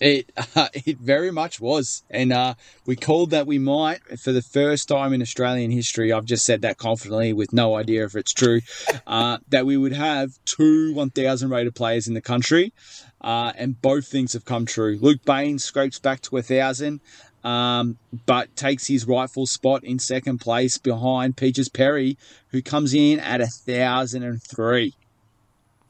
[0.01, 2.55] It uh, it very much was, and uh,
[2.87, 6.13] we called that we might for the first time in Australian history.
[6.13, 8.61] I've just said that confidently with no idea if it's true.
[9.07, 12.73] Uh, that we would have two 1,000 rated players in the country,
[13.21, 14.99] uh, and both things have come true.
[15.01, 17.01] Luke Baines scrapes back to a thousand,
[17.43, 23.19] um, but takes his rightful spot in second place behind Peaches Perry, who comes in
[23.19, 24.95] at a thousand and three.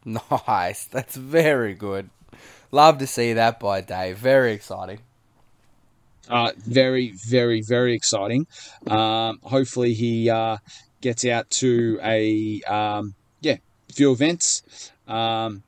[0.04, 0.84] Nice.
[0.84, 2.10] That's very good.
[2.72, 4.18] Love to see that by Dave.
[4.18, 5.00] Very exciting.
[6.28, 8.46] Uh, very, very, very exciting.
[8.86, 10.58] Um, hopefully, he uh,
[11.00, 13.56] gets out to a um, yeah
[13.92, 15.64] few events um,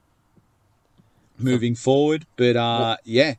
[1.39, 2.27] moving forward.
[2.37, 3.35] But uh, yeah,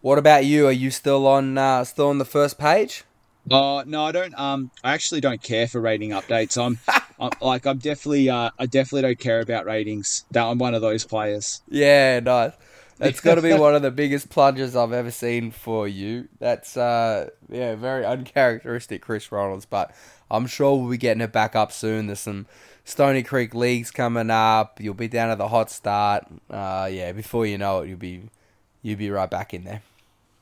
[0.00, 0.66] What about you?
[0.66, 3.04] Are you still on uh, still on the first page?
[3.50, 4.38] uh, no, I don't.
[4.38, 6.56] Um, I actually don't care for rating updates.
[6.56, 6.78] I'm,
[7.20, 10.24] I'm like I'm definitely uh, I definitely don't care about ratings.
[10.30, 11.60] That I'm one of those players.
[11.68, 12.52] Yeah, nice.
[12.98, 16.28] That's got to be one of the biggest plunges I've ever seen for you.
[16.38, 19.66] That's uh, yeah, very uncharacteristic, Chris Ronalds.
[19.68, 19.94] But
[20.30, 22.06] I'm sure we'll be getting it back up soon.
[22.06, 22.46] There's some
[22.84, 24.80] Stony Creek leagues coming up.
[24.80, 26.26] You'll be down at the hot start.
[26.50, 28.22] Uh, yeah, before you know it, you'll be
[28.82, 29.82] you'll be right back in there.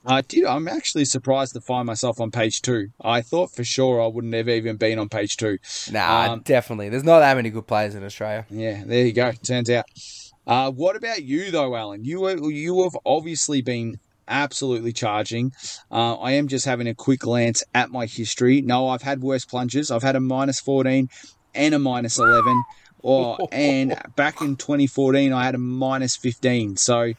[0.07, 0.45] I did.
[0.45, 2.91] I'm actually surprised to find myself on page two.
[3.01, 5.59] I thought for sure I wouldn't have even been on page two.
[5.91, 6.89] Nah, um, definitely.
[6.89, 8.47] There's not that many good players in Australia.
[8.49, 9.33] Yeah, there you go.
[9.33, 9.87] Turns out.
[10.47, 12.05] Uh, what about you though, Allen?
[12.05, 15.53] You you have obviously been absolutely charging.
[15.91, 18.61] Uh, I am just having a quick glance at my history.
[18.61, 19.91] No, I've had worse plunges.
[19.91, 21.09] I've had a minus 14
[21.55, 22.65] and a minus 11.
[23.03, 26.77] Or, and back in 2014, I had a minus 15.
[26.77, 27.13] So,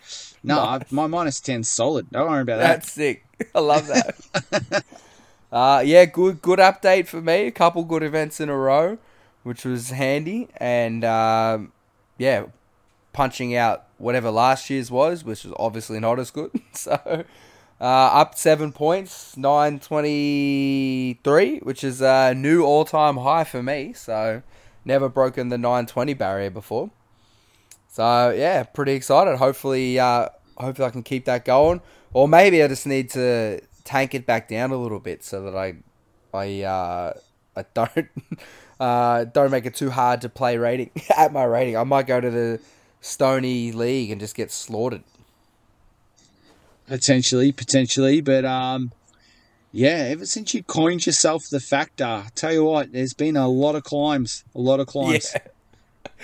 [0.43, 0.91] no, nice.
[0.91, 2.11] My minus 10's solid.
[2.11, 2.67] Don't worry about that.
[2.67, 3.23] That's sick.
[3.55, 4.83] I love that.
[5.51, 7.47] uh, yeah, good good update for me.
[7.47, 8.97] A couple good events in a row,
[9.43, 10.49] which was handy.
[10.57, 11.71] And, um,
[12.17, 12.47] yeah,
[13.17, 16.51] punching out whatever last year's was, which was obviously not as good.
[16.71, 17.25] so,
[17.81, 23.91] uh, up seven points, 923, which is a new all time high for me.
[23.93, 24.43] So,
[24.85, 26.91] never broken the 920 barrier before.
[27.87, 29.37] So, yeah, pretty excited.
[29.37, 31.81] Hopefully, uh, hopefully I can keep that going.
[32.13, 35.55] Or maybe I just need to tank it back down a little bit so that
[35.55, 35.77] I,
[36.35, 37.13] I, uh,
[37.55, 38.09] I don't,
[38.79, 41.77] uh, don't make it too hard to play rating at my rating.
[41.77, 42.59] I might go to the
[43.01, 45.03] Stony League and just get slaughtered.
[46.87, 48.91] Potentially, potentially, but um,
[49.71, 50.07] yeah.
[50.09, 53.83] Ever since you coined yourself the factor, tell you what, there's been a lot of
[53.83, 55.33] climbs, a lot of climbs.
[55.33, 55.41] Yeah.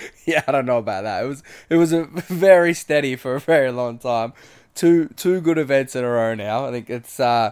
[0.25, 1.23] yeah, I don't know about that.
[1.23, 4.33] It was it was a very steady for a very long time.
[4.75, 6.65] Two two good events in a row now.
[6.65, 7.51] I think it's uh,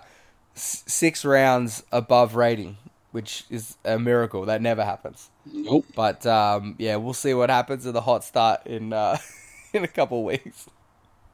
[0.55, 2.77] six rounds above rating,
[3.11, 4.45] which is a miracle.
[4.45, 5.29] That never happens.
[5.51, 5.85] Nope.
[5.95, 9.17] But um, yeah, we'll see what happens in the hot start in uh,
[9.73, 10.67] in a couple weeks.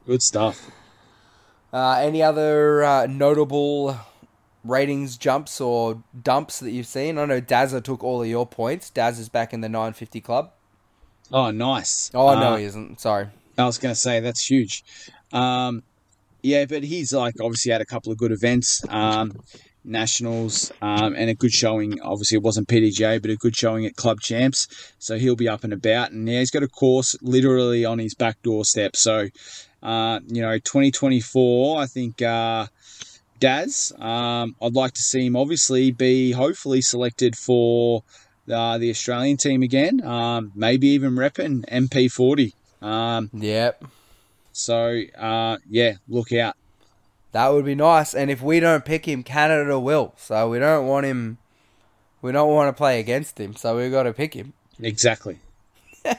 [0.06, 0.70] Good stuff.
[1.72, 3.98] Uh, any other uh, notable
[4.64, 7.18] ratings jumps or dumps that you've seen?
[7.18, 8.90] I know Dazza took all of your points.
[8.90, 10.52] Daz is back in the 950 club.
[11.30, 12.10] Oh, nice.
[12.14, 13.00] Oh, no, uh, he isn't.
[13.00, 13.28] Sorry.
[13.58, 14.82] I was going to say that's huge.
[15.32, 15.82] Um,
[16.42, 18.82] yeah, but he's like obviously had a couple of good events.
[18.88, 19.42] Um,
[19.84, 22.00] nationals um, and a good showing.
[22.00, 24.92] Obviously, it wasn't PDGA, but a good showing at club champs.
[24.98, 26.12] So he'll be up and about.
[26.12, 28.96] And yeah, he's got a course literally on his back doorstep.
[28.96, 29.28] So
[29.82, 32.66] uh, you know, 2024, I think uh,
[33.38, 38.02] Daz, um, I'd like to see him obviously be hopefully selected for
[38.52, 42.52] uh, the Australian team again, um, maybe even repping MP40.
[42.82, 43.84] Um, yep.
[44.52, 46.56] So, uh, yeah, look out.
[47.32, 48.14] That would be nice.
[48.14, 50.14] And if we don't pick him, Canada will.
[50.16, 51.38] So we don't want him.
[52.22, 53.54] We don't want to play against him.
[53.54, 54.54] So we've got to pick him.
[54.80, 55.38] Exactly.
[56.04, 56.16] nice.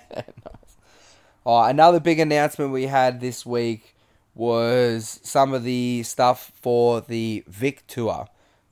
[1.45, 3.95] Oh, another big announcement we had this week
[4.35, 8.27] was some of the stuff for the Vic Tour.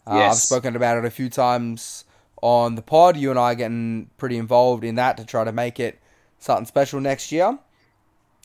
[0.06, 0.32] Uh, yes.
[0.32, 2.06] I've spoken about it a few times
[2.42, 3.18] on the pod.
[3.18, 6.00] You and I are getting pretty involved in that to try to make it
[6.40, 7.58] something special next year.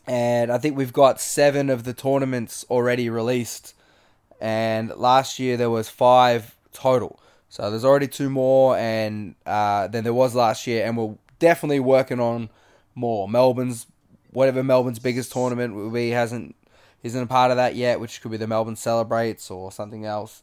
[0.06, 3.74] And I think we've got seven of the tournaments already released.
[4.42, 7.20] And last year there was five total.
[7.48, 10.84] So there's already two more, and uh, than there was last year.
[10.84, 12.50] And we're definitely working on
[12.96, 13.28] more.
[13.28, 13.86] Melbourne's
[14.32, 16.56] whatever Melbourne's biggest tournament will be hasn't
[17.04, 20.42] isn't a part of that yet, which could be the Melbourne Celebrates or something else.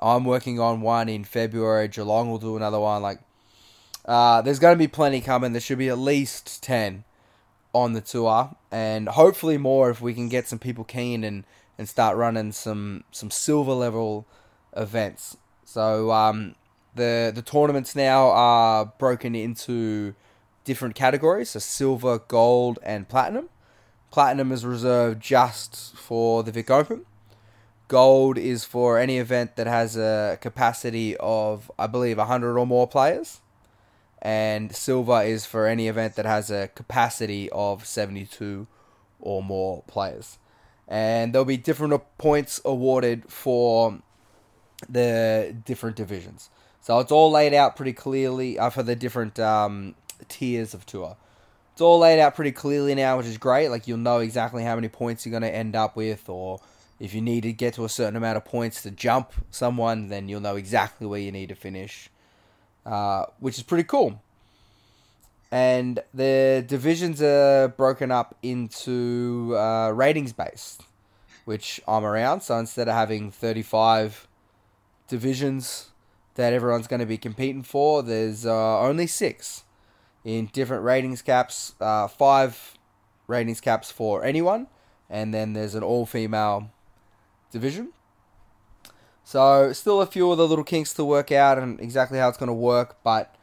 [0.00, 1.88] I'm working on one in February.
[1.88, 3.02] Geelong will do another one.
[3.02, 3.20] Like,
[4.06, 5.52] uh, there's going to be plenty coming.
[5.52, 7.04] There should be at least ten
[7.74, 11.44] on the tour, and hopefully more if we can get some people keen and,
[11.78, 14.26] and start running some some silver level
[14.76, 15.36] events.
[15.64, 16.54] So um,
[16.94, 20.14] the the tournaments now are broken into
[20.64, 23.48] different categories, so silver, gold, and platinum.
[24.10, 27.04] Platinum is reserved just for the Vic Open.
[27.88, 32.86] Gold is for any event that has a capacity of, I believe, 100 or more
[32.86, 33.40] players.
[34.22, 38.66] And silver is for any event that has a capacity of 72
[39.20, 40.38] or more players.
[40.88, 43.98] And there'll be different points awarded for
[44.88, 46.50] the different divisions.
[46.80, 49.94] So it's all laid out pretty clearly uh, for the different um,
[50.28, 51.16] tiers of tour.
[51.72, 53.68] It's all laid out pretty clearly now, which is great.
[53.68, 56.60] Like you'll know exactly how many points you're going to end up with, or
[57.00, 60.28] if you need to get to a certain amount of points to jump someone, then
[60.28, 62.10] you'll know exactly where you need to finish,
[62.86, 64.20] uh, which is pretty cool.
[65.54, 70.82] And the divisions are broken up into uh, ratings based,
[71.44, 72.40] which I'm around.
[72.40, 74.26] So instead of having 35
[75.06, 75.90] divisions
[76.34, 79.62] that everyone's going to be competing for, there's uh, only six
[80.24, 81.76] in different ratings caps.
[81.80, 82.76] Uh, five
[83.28, 84.66] ratings caps for anyone,
[85.08, 86.72] and then there's an all female
[87.52, 87.92] division.
[89.22, 92.38] So still a few of the little kinks to work out and exactly how it's
[92.38, 93.36] going to work, but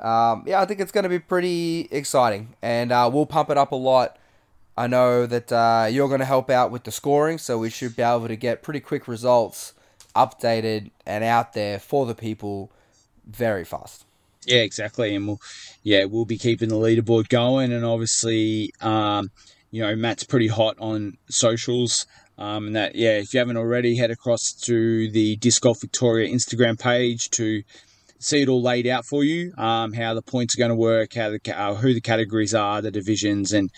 [0.00, 3.58] um, yeah, I think it's going to be pretty exciting, and uh, we'll pump it
[3.58, 4.16] up a lot.
[4.76, 7.96] I know that uh, you're going to help out with the scoring, so we should
[7.96, 9.74] be able to get pretty quick results
[10.16, 12.72] updated and out there for the people
[13.26, 14.06] very fast.
[14.46, 15.40] Yeah, exactly, and we'll
[15.82, 19.30] yeah we'll be keeping the leaderboard going, and obviously, um,
[19.70, 22.06] you know, Matt's pretty hot on socials.
[22.38, 26.32] Um, and that, yeah, if you haven't already, head across to the Disc Golf Victoria
[26.32, 27.62] Instagram page to
[28.20, 29.52] see it all laid out for you.
[29.56, 32.80] Um, how the points are going to work, how the uh, who the categories are,
[32.80, 33.70] the divisions, and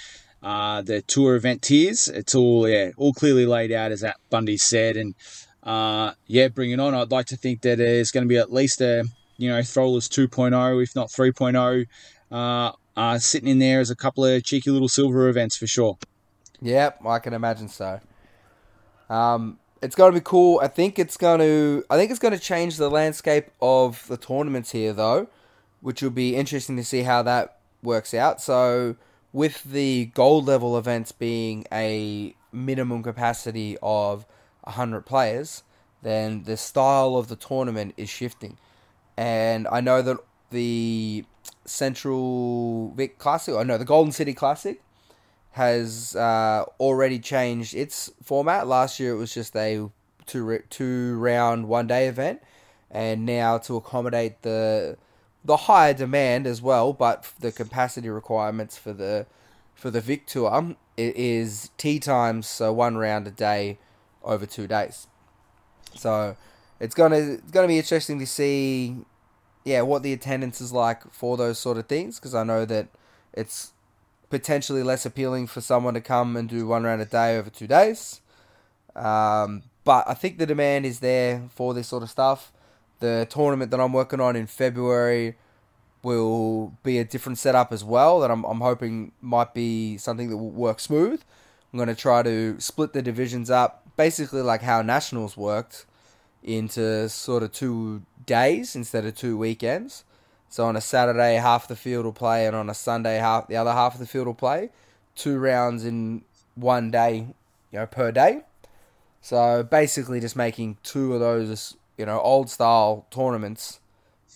[0.43, 2.09] uh, the tour event tiers.
[2.09, 5.15] It's all yeah, all clearly laid out as that Bundy said, and
[5.63, 6.95] uh, yeah, bring it on.
[6.95, 9.05] I'd like to think that there's going to be at least a
[9.39, 11.87] you know Throwlers 2.0, if not 3.0.
[12.31, 15.97] Uh, uh, sitting in there as a couple of cheeky little silver events for sure.
[16.61, 18.01] Yep, I can imagine so.
[19.09, 20.61] Um, it's going to be cool.
[20.63, 21.85] I think it's going to.
[21.91, 25.29] I think it's going to change the landscape of the tournaments here, though,
[25.81, 28.41] which will be interesting to see how that works out.
[28.41, 28.97] So,
[29.33, 34.25] with the gold level events being a minimum capacity of
[34.63, 35.65] 100 players,
[36.03, 38.59] then the style of the tournament is shifting.
[39.17, 40.19] And I know that
[40.51, 41.25] the
[41.65, 44.81] Central Vic Classic, or no, the Golden City Classic,
[45.53, 48.67] has uh, already changed its format.
[48.67, 49.89] Last year it was just a
[50.27, 52.43] two two round one day event,
[52.91, 54.97] and now to accommodate the
[55.45, 59.27] the higher demand as well, but the capacity requirements for the
[59.75, 63.79] for the Vic Tour it is tee times, so one round a day
[64.23, 65.07] over two days.
[65.95, 66.37] So
[66.81, 68.97] it's gonna it's gonna be interesting to see,
[69.65, 72.89] yeah, what the attendance is like for those sort of things because I know that
[73.33, 73.72] it's
[74.33, 77.67] potentially less appealing for someone to come and do one round a day over two
[77.67, 78.23] days.
[78.97, 82.51] Um, but I think the demand is there for this sort of stuff.
[83.01, 85.37] The tournament that I'm working on in February
[86.03, 90.39] will be a different setup as well that I'm, I'm hoping might be something that
[90.39, 91.21] will work smooth.
[91.71, 95.85] I'm going to try to split the divisions up, basically like how Nationals worked,
[96.43, 100.05] into sort of two days instead of two weekends.
[100.53, 103.57] So on a Saturday, half the field will play, and on a Sunday, half the
[103.57, 104.69] other half of the field will play.
[105.15, 106.25] Two rounds in
[106.57, 107.29] one day,
[107.71, 108.43] you know, per day.
[109.23, 113.81] So basically, just making two of those, you know, old style tournaments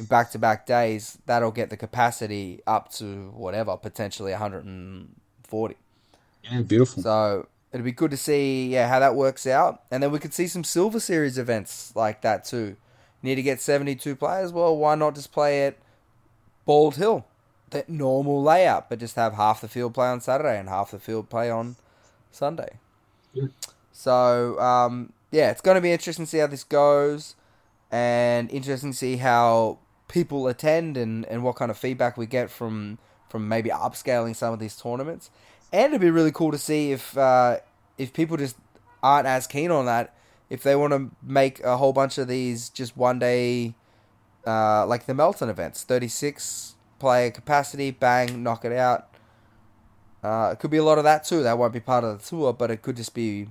[0.00, 1.18] in back to back days.
[1.26, 5.76] That'll get the capacity up to whatever, potentially 140.
[6.44, 7.02] Yeah, beautiful.
[7.02, 10.32] So it'd be good to see, yeah, how that works out, and then we could
[10.32, 12.76] see some Silver Series events like that too.
[13.22, 14.50] need to get 72 players.
[14.50, 15.78] Well, why not just play it?
[16.66, 17.24] Bald Hill,
[17.70, 20.98] that normal layout, but just have half the field play on Saturday and half the
[20.98, 21.76] field play on
[22.30, 22.78] Sunday.
[23.32, 23.46] Yeah.
[23.92, 27.34] So um, yeah, it's going to be interesting to see how this goes,
[27.90, 32.50] and interesting to see how people attend and, and what kind of feedback we get
[32.50, 32.98] from
[33.28, 35.30] from maybe upscaling some of these tournaments.
[35.72, 37.58] And it'd be really cool to see if uh,
[37.98, 38.56] if people just
[39.02, 40.14] aren't as keen on that,
[40.50, 43.74] if they want to make a whole bunch of these just one day
[44.46, 49.08] uh, like the Melton events, 36 player capacity, bang, knock it out.
[50.22, 51.42] Uh, it could be a lot of that too.
[51.42, 53.48] That won't be part of the tour, but it could just be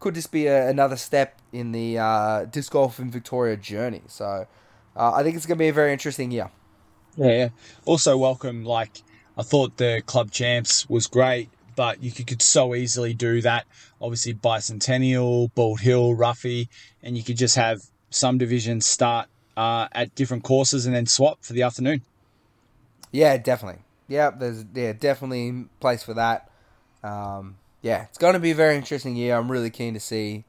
[0.00, 4.02] could just be a, another step in the uh, disc golf in Victoria journey.
[4.06, 4.46] So
[4.96, 6.50] uh, I think it's going to be a very interesting year.
[7.16, 7.48] Yeah, yeah.
[7.84, 8.64] Also, welcome.
[8.64, 9.02] Like
[9.36, 13.66] I thought the club champs was great, but you could, could so easily do that.
[14.00, 16.68] Obviously, Bicentennial, Bald Hill, Ruffey,
[17.02, 19.28] and you could just have some divisions start
[19.58, 22.02] uh, at different courses and then swap for the afternoon.
[23.10, 23.82] Yeah, definitely.
[24.06, 26.48] Yeah, there's yeah definitely place for that.
[27.02, 29.36] Um, yeah, it's going to be a very interesting year.
[29.36, 30.44] I'm really keen to see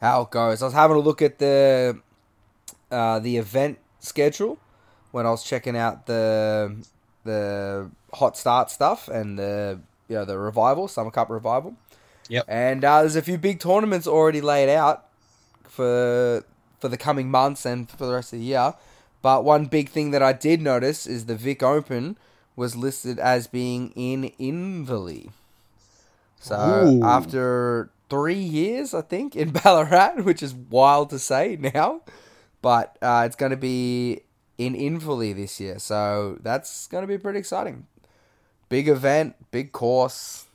[0.00, 0.62] how it goes.
[0.62, 2.00] I was having a look at the
[2.90, 4.58] uh, the event schedule
[5.10, 6.82] when I was checking out the
[7.24, 11.74] the hot start stuff and the you know the revival summer cup revival.
[12.30, 12.46] Yep.
[12.48, 15.08] And uh, there's a few big tournaments already laid out
[15.64, 16.44] for
[16.80, 18.74] for the coming months and for the rest of the year.
[19.22, 22.16] But one big thing that I did notice is the Vic Open
[22.56, 25.30] was listed as being in Inverleigh.
[26.40, 27.04] So Ooh.
[27.04, 32.02] after three years, I think, in Ballarat, which is wild to say now,
[32.62, 34.20] but uh, it's going to be
[34.58, 35.78] in Inverleigh this year.
[35.78, 37.86] So that's going to be pretty exciting.
[38.68, 40.46] Big event, big course.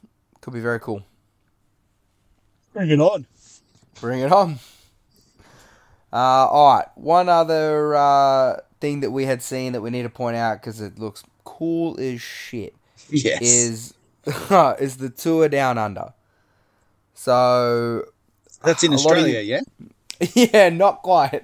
[0.42, 1.04] Could be very cool.
[2.74, 3.26] Bring it on.
[4.00, 4.60] Bring it on.
[6.14, 10.10] Uh, all right, one other uh, thing that we had seen that we need to
[10.10, 12.76] point out because it looks cool as shit.
[13.10, 13.42] Yes.
[13.44, 13.94] Is
[14.26, 16.14] is the tour down under?
[17.14, 18.06] So
[18.64, 19.62] That's in A lot of Australia, yeah?
[20.34, 21.44] yeah, not quite.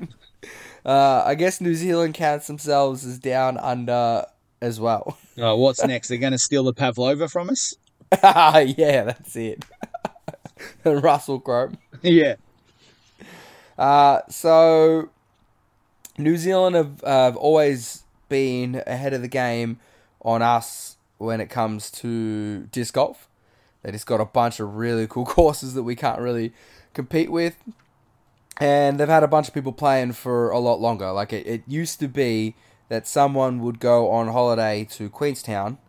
[0.84, 4.26] Uh, I guess New Zealand counts themselves as down under
[4.60, 5.20] as well.
[5.38, 6.08] Oh, what's next?
[6.08, 7.76] They're going to steal the Pavlova from us?
[8.24, 9.64] yeah, that's it.
[10.84, 11.72] Russell Crowe.
[12.02, 12.36] yeah.
[13.82, 15.10] Uh, so
[16.16, 19.80] New Zealand have, have always been ahead of the game
[20.22, 23.28] on us when it comes to disc golf.
[23.82, 26.54] They just got a bunch of really cool courses that we can't really
[26.94, 27.56] compete with.
[28.60, 31.12] And they've had a bunch of people playing for a lot longer.
[31.12, 32.54] Like it, it used to be
[32.90, 35.80] that someone would go on holiday to Queenstown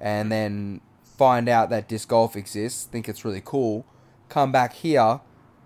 [0.00, 0.80] and then
[1.18, 3.84] find out that disc golf exists, think it's really cool,
[4.30, 5.20] come back here,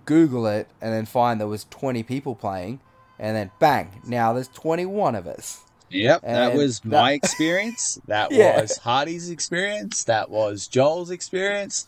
[0.07, 2.81] Google it, and then find there was 20 people playing,
[3.19, 5.61] and then bang, now there's 21 of us.
[5.91, 7.99] Yep, that was that- my experience.
[8.07, 8.61] That Yeah.
[8.61, 10.05] was Hardy's experience.
[10.05, 11.87] That was Joel's experience.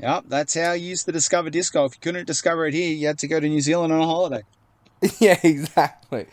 [0.00, 1.84] Yep, that's how you used to discover disco.
[1.84, 4.06] If you couldn't discover it here, you had to go to New Zealand on a
[4.06, 4.42] holiday.
[5.20, 6.26] yeah, exactly.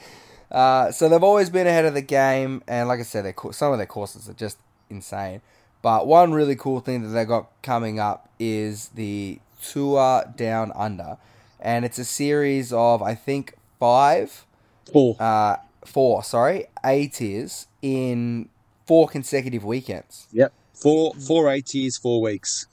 [0.51, 3.53] Uh, so they've always been ahead of the game, and like I said, their cour-
[3.53, 4.57] some of their courses are just
[4.89, 5.41] insane.
[5.83, 11.17] But one really cool thing that they got coming up is the Tour Down Under,
[11.59, 14.45] and it's a series of I think five,
[14.91, 15.15] Four.
[15.19, 18.49] uh, four, sorry, A tiers in
[18.85, 20.27] four consecutive weekends.
[20.31, 20.51] yep.
[20.73, 22.65] Four four A tiers, four weeks.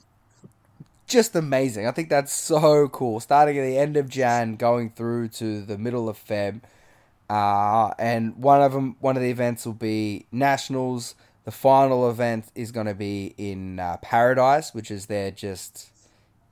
[1.07, 1.87] just amazing.
[1.87, 3.19] I think that's so cool.
[3.19, 6.61] Starting at the end of Jan, going through to the middle of Feb,
[7.29, 11.15] uh, and one of them, one of the events will be nationals.
[11.45, 15.89] The final event is going to be in uh, Paradise, which is their just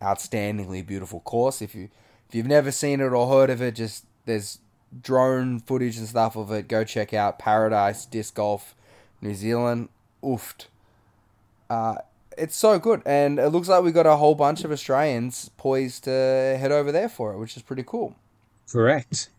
[0.02, 1.62] outstandingly beautiful course.
[1.62, 1.90] If you
[2.28, 4.60] if you've never seen it or heard of it, just there's
[5.02, 6.68] drone footage and stuff of it.
[6.68, 8.76] Go check out Paradise Disc Golf,
[9.22, 9.90] New Zealand.
[10.24, 10.66] Oofed.
[11.70, 11.96] Uh,
[12.38, 16.04] it's so good, and it looks like we got a whole bunch of Australians poised
[16.06, 18.16] to head over there for it, which is pretty cool.
[18.70, 19.30] Correct.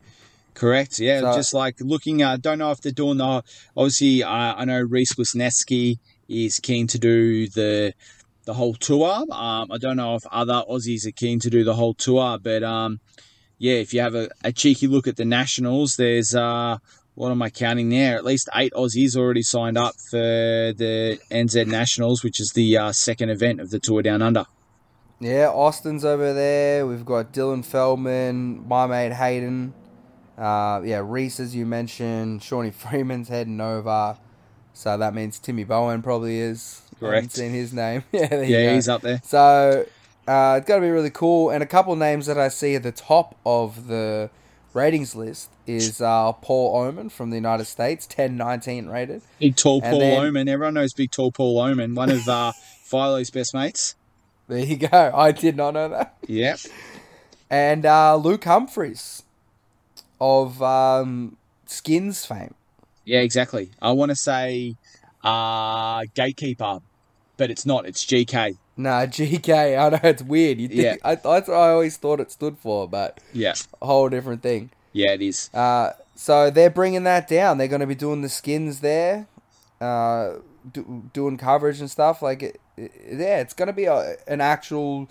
[0.55, 0.99] Correct.
[0.99, 2.23] Yeah, So- just like looking.
[2.23, 3.43] I uh, don't know if they're doing the.
[3.77, 5.99] Obviously, uh, I know Reese Wisniewski
[6.29, 7.93] is keen to do the
[8.47, 9.25] the whole tour.
[9.31, 12.63] Um, I don't know if other Aussies are keen to do the whole tour, but
[12.63, 13.01] um,
[13.59, 16.79] yeah, if you have a, a cheeky look at the nationals, there's uh,
[17.15, 18.17] what am I counting there?
[18.17, 22.93] At least eight Aussies already signed up for the NZ Nationals, which is the uh,
[22.93, 24.47] second event of the Tour Down Under.
[25.19, 26.87] Yeah, Austin's over there.
[26.87, 29.73] We've got Dylan Feldman, my mate Hayden.
[30.37, 32.43] Uh, yeah, Reese, as you mentioned.
[32.43, 34.19] Shawnee Freeman's heading over.
[34.75, 36.83] So that means Timmy Bowen probably is.
[37.01, 37.33] Correct.
[37.33, 38.05] seen his name.
[38.13, 39.21] yeah, there you Yeah, he's up there.
[39.25, 39.87] So
[40.27, 41.51] uh, it's going to be really cool.
[41.51, 44.31] And a couple names that I see at the top of the
[44.75, 49.23] ratings list is uh, Paul Oman from the United States, 1019 rated.
[49.39, 50.49] Big tall And Paul then- Oman.
[50.49, 52.53] Everyone knows big tall Paul Oman, one of uh,
[52.85, 53.95] Philo's best mates.
[54.49, 55.13] There you go.
[55.15, 56.17] I did not know that.
[56.29, 56.61] Yep.
[57.51, 59.23] And uh, Luke Humphries
[60.21, 61.37] of um,
[61.67, 62.55] Skins fame.
[63.05, 63.71] Yeah, exactly.
[63.81, 64.77] I want to say
[65.27, 66.81] uh, gatekeeper,
[67.37, 67.87] but it's not.
[67.87, 68.57] It's GK.
[68.77, 69.79] Nah, GK.
[69.79, 70.61] I know it's weird.
[70.61, 70.97] You think, Yeah.
[71.05, 73.55] I, that's what I always thought it stood for, but Yeah.
[73.83, 74.71] a whole different thing.
[74.93, 75.51] Yeah, it is.
[75.53, 77.59] Uh, so they're bringing that down.
[77.59, 79.27] They're going to be doing the skins there,
[79.81, 80.35] uh,
[80.73, 82.23] do, doing coverage and stuff.
[82.23, 85.09] Like, it, it- yeah, it's going to be a, an actual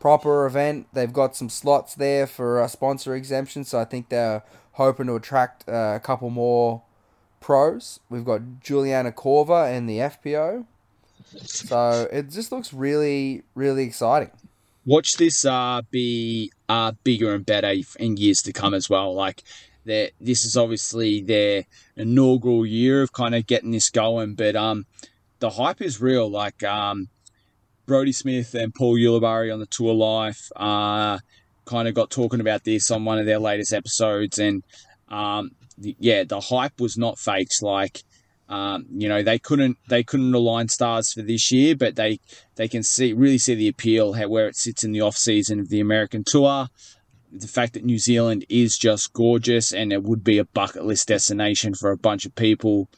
[0.00, 0.86] proper event.
[0.92, 4.42] They've got some slots there for uh, sponsor exemptions, so I think they're
[4.72, 6.82] hoping to attract uh, a couple more
[7.48, 7.98] pros.
[8.10, 10.66] We've got Juliana Korver and the FPO.
[11.44, 14.30] So it just looks really, really exciting.
[14.84, 19.14] Watch this uh, be uh, bigger and better in years to come as well.
[19.14, 19.44] Like,
[19.86, 21.64] this is obviously their
[21.96, 24.84] inaugural year of kind of getting this going, but um,
[25.38, 26.30] the hype is real.
[26.30, 27.08] Like, um,
[27.86, 31.18] Brodie Smith and Paul Ulibarri on the Tour Life uh,
[31.64, 34.62] kind of got talking about this on one of their latest episodes, and
[35.08, 37.62] um, yeah, the hype was not faked.
[37.62, 38.02] Like,
[38.48, 42.20] um, you know, they couldn't they couldn't align stars for this year, but they
[42.56, 45.60] they can see really see the appeal how, where it sits in the off season
[45.60, 46.68] of the American Tour.
[47.30, 51.08] The fact that New Zealand is just gorgeous and it would be a bucket list
[51.08, 52.88] destination for a bunch of people.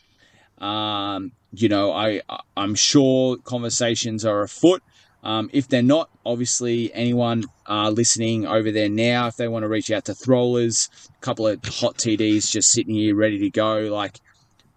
[0.59, 2.23] Um, you know, I
[2.57, 4.83] I'm sure conversations are afoot.
[5.23, 9.69] Um, if they're not, obviously anyone uh, listening over there now, if they want to
[9.69, 13.81] reach out to Throwlers, a couple of hot TDs just sitting here ready to go,
[13.93, 14.19] like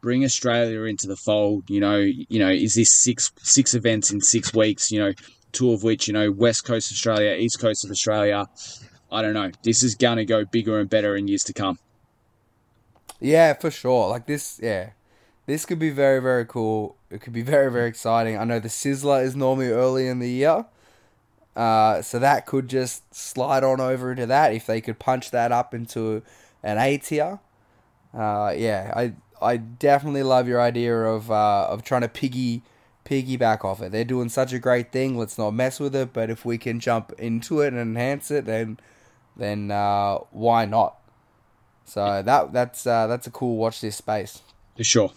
[0.01, 1.69] bring Australia into the fold.
[1.69, 4.91] You know, you know, is this six six events in six weeks?
[4.91, 5.13] You know,
[5.53, 8.45] two of which you know West Coast Australia, East Coast of Australia.
[9.11, 9.51] I don't know.
[9.63, 11.79] This is going to go bigger and better in years to come.
[13.19, 14.09] Yeah, for sure.
[14.09, 14.89] Like this, yeah.
[15.45, 16.95] This could be very, very cool.
[17.09, 18.37] It could be very, very exciting.
[18.37, 20.65] I know the Sizzler is normally early in the year.
[21.55, 25.51] Uh, so that could just slide on over into that if they could punch that
[25.51, 26.23] up into
[26.63, 27.39] an A tier.
[28.13, 32.63] Uh, yeah, I I definitely love your idea of uh, of trying to piggy
[33.05, 33.91] piggyback off it.
[33.91, 35.17] They're doing such a great thing.
[35.17, 36.13] Let's not mess with it.
[36.13, 38.79] But if we can jump into it and enhance it, then
[39.35, 40.95] then uh, why not?
[41.85, 44.41] So that that's uh, that's a cool watch this space
[44.75, 45.11] for sure.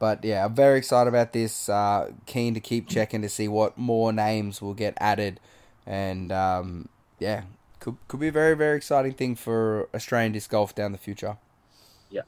[0.00, 1.68] But yeah, I'm very excited about this.
[1.68, 5.38] Uh, keen to keep checking to see what more names will get added,
[5.86, 6.88] and um,
[7.18, 7.42] yeah,
[7.80, 11.36] could could be a very very exciting thing for Australian disc golf down the future.
[12.10, 12.22] Yeah.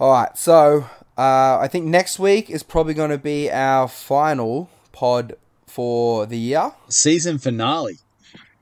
[0.00, 0.86] All right, so
[1.16, 5.36] uh, I think next week is probably going to be our final pod
[5.68, 6.72] for the year.
[6.88, 7.98] Season finale.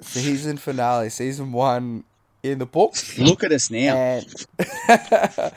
[0.00, 1.08] Season finale.
[1.08, 2.04] Season one
[2.42, 3.18] in the books.
[3.18, 3.96] Look at us now.
[3.96, 4.26] And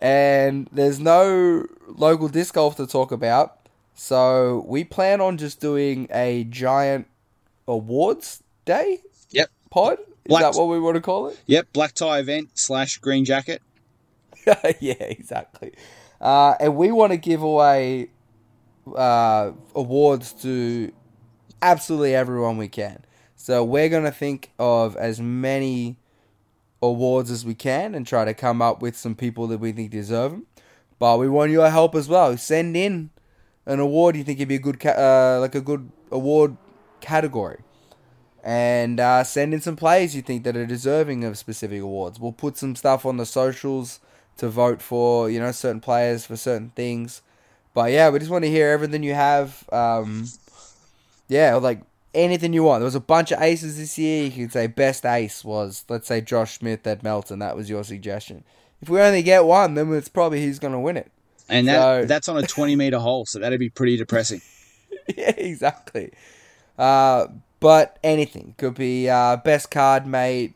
[0.00, 3.58] and there's no local disc golf to talk about.
[3.94, 7.06] So we plan on just doing a giant
[7.66, 9.00] awards day.
[9.30, 9.50] Yep.
[9.70, 9.98] Pod.
[9.98, 11.38] Is Black- that what we want to call it?
[11.46, 13.62] Yep, black tie event slash green jacket.
[14.80, 15.72] yeah, exactly.
[16.20, 18.10] Uh, and we want to give away
[18.94, 20.92] uh, awards to
[21.62, 23.04] absolutely everyone we can.
[23.36, 25.96] So we're gonna think of as many
[26.82, 29.90] awards as we can and try to come up with some people that we think
[29.90, 30.46] deserve them.
[30.98, 32.36] But we want your help as well.
[32.36, 33.10] Send in
[33.66, 36.56] an award you think would be a good, ca- uh, like a good award
[37.00, 37.58] category,
[38.42, 42.18] and uh, send in some players you think that are deserving of specific awards.
[42.18, 44.00] We'll put some stuff on the socials
[44.38, 47.22] to vote for, you know, certain players for certain things.
[47.74, 49.68] But yeah, we just want to hear everything you have.
[49.72, 50.28] Um,
[51.28, 51.80] yeah, like
[52.16, 52.80] anything you want.
[52.80, 54.24] There was a bunch of aces this year.
[54.24, 57.38] You could say best ace was, let's say, Josh Smith at Melton.
[57.38, 58.42] That was your suggestion.
[58.82, 61.10] If we only get one, then it's probably who's going to win it.
[61.48, 64.40] And that So- that's on a 20 meter hole, so that'd be pretty depressing.
[65.16, 66.12] yeah, exactly.
[66.78, 67.28] Uh,
[67.60, 70.54] but anything could be uh, best card mate,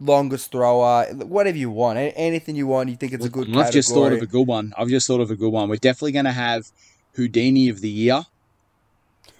[0.00, 1.98] longest thrower, whatever you want.
[1.98, 3.56] Anything you want, you think it's a good.
[3.56, 4.72] I've just thought of a good one.
[4.76, 5.68] I've just thought of a good one.
[5.68, 6.66] We're definitely going to have
[7.14, 8.22] Houdini of the year.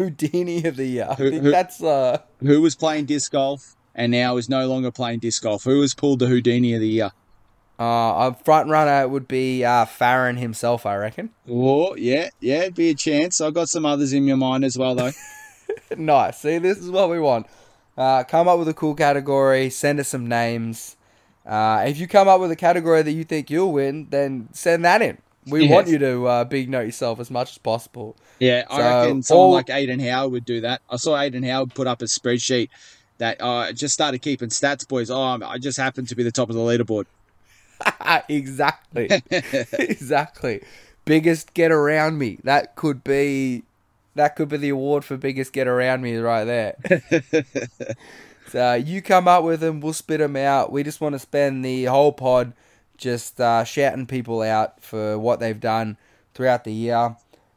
[0.00, 1.06] Houdini of the year.
[1.10, 4.66] I Who- think who- that's uh, Who was playing disc golf and now is no
[4.66, 5.64] longer playing disc golf?
[5.64, 7.10] Who was pulled the Houdini of the year?
[7.78, 11.30] uh, a front runner would be uh, Farron himself, I reckon.
[11.50, 13.40] Oh, yeah, yeah, it'd be a chance.
[13.40, 15.12] I've got some others in your mind as well, though.
[15.96, 16.38] nice.
[16.40, 17.46] See, this is what we want.
[17.96, 19.70] Uh, come up with a cool category.
[19.70, 20.96] Send us some names.
[21.46, 24.84] Uh, if you come up with a category that you think you'll win, then send
[24.84, 25.16] that in.
[25.50, 25.70] We Yes.
[25.70, 28.16] want you to uh, big note yourself as much as possible.
[28.38, 30.80] Yeah, I reckon someone all- like Aiden Howard would do that.
[30.88, 32.68] I saw Aiden Howard put up a spreadsheet
[33.18, 35.10] that uh, just started keeping stats, boys.
[35.10, 37.04] Oh, I just happened to be the top of the leaderboard.
[38.28, 39.08] exactly.
[39.30, 40.62] exactly.
[41.04, 42.38] Biggest get around me.
[42.44, 43.62] That could be
[44.14, 46.76] that could be the award for biggest get around me right there.
[48.48, 50.72] so you come up with them, we'll spit them out.
[50.72, 52.52] We just want to spend the whole pod
[53.00, 55.96] just uh, shouting people out for what they've done
[56.34, 57.16] throughout the year.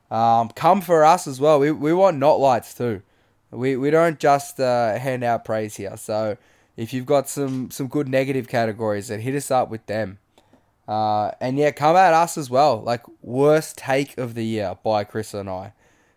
[0.10, 1.60] Um, come for us as well.
[1.60, 3.02] We we want not lights too.
[3.52, 5.98] We we don't just uh, hand out praise here.
[5.98, 6.38] So
[6.78, 10.20] if you've got some some good negative categories, then hit us up with them.
[10.88, 12.82] Uh, and yeah, come at us as well.
[12.82, 15.74] Like worst take of the year by Chris and I.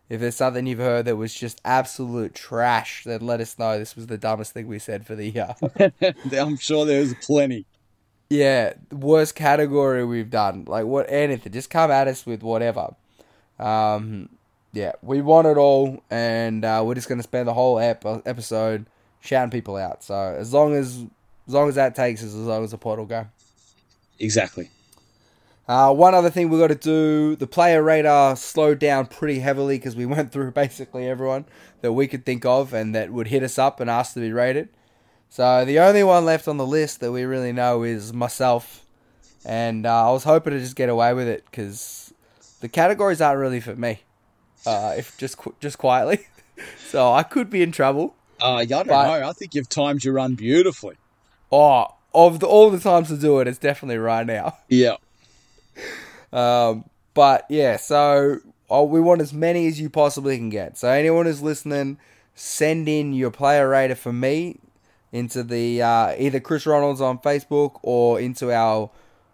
[0.09, 3.77] If there's something you've heard that was just absolute trash, then let us know.
[3.79, 5.55] This was the dumbest thing we said for the year.
[6.33, 7.67] I'm sure there's plenty.
[8.29, 10.65] Yeah, worst category we've done.
[10.67, 11.53] Like what anything.
[11.53, 12.95] Just come at us with whatever.
[13.59, 14.29] Um,
[14.73, 18.87] yeah, we want it all, and uh, we're just gonna spend the whole ep- episode
[19.21, 20.03] shouting people out.
[20.03, 21.05] So as long as
[21.47, 23.27] as long as that takes us, as long as the pod will go.
[24.19, 24.71] Exactly.
[25.69, 29.79] Uh, one other thing we've got to do: the player radar slowed down pretty heavily
[29.79, 31.45] because we went through basically everyone
[31.81, 34.33] that we could think of and that would hit us up and ask to be
[34.33, 34.69] rated.
[35.31, 38.85] So the only one left on the list that we really know is myself,
[39.45, 42.13] and uh, I was hoping to just get away with it because
[42.61, 44.01] the categories aren't really for me.
[44.65, 46.27] Uh, if just qu- just quietly,
[46.89, 48.15] so I could be in trouble.
[48.41, 49.29] Uh, yeah, I don't But- know.
[49.29, 50.97] I think you've timed your run beautifully.
[51.53, 54.57] Oh, of the, all the times to do it, it's definitely right now.
[54.69, 54.97] Yeah.
[56.33, 60.77] Um, but yeah, so oh, we want as many as you possibly can get.
[60.79, 61.99] So anyone who's listening,
[62.35, 64.59] send in your player rater for me
[65.17, 68.91] into the uh, either Chris Ronalds on Facebook or into our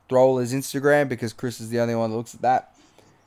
[0.08, 2.74] Throwlers Instagram because Chris is the only one that looks at that,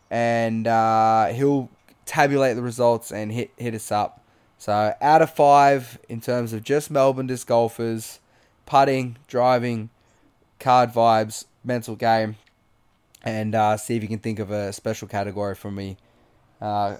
[0.10, 1.70] and uh, he'll
[2.06, 4.22] tabulate the results and hit hit us up.
[4.58, 8.20] So out of five in terms of just Melbourne disc golfers,
[8.66, 9.90] putting, driving,
[10.60, 12.38] card vibes, mental game
[13.26, 15.98] and uh, see if you can think of a special category for me.
[16.62, 16.98] Uh,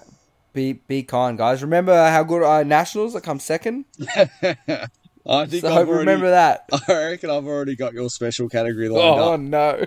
[0.52, 1.62] be be kind, guys.
[1.62, 3.84] Remember how good our nationals that come second.
[5.28, 6.68] I think So I've already, remember that.
[6.88, 9.30] I reckon I've already got your special category lined Oh up.
[9.32, 9.84] Oh no!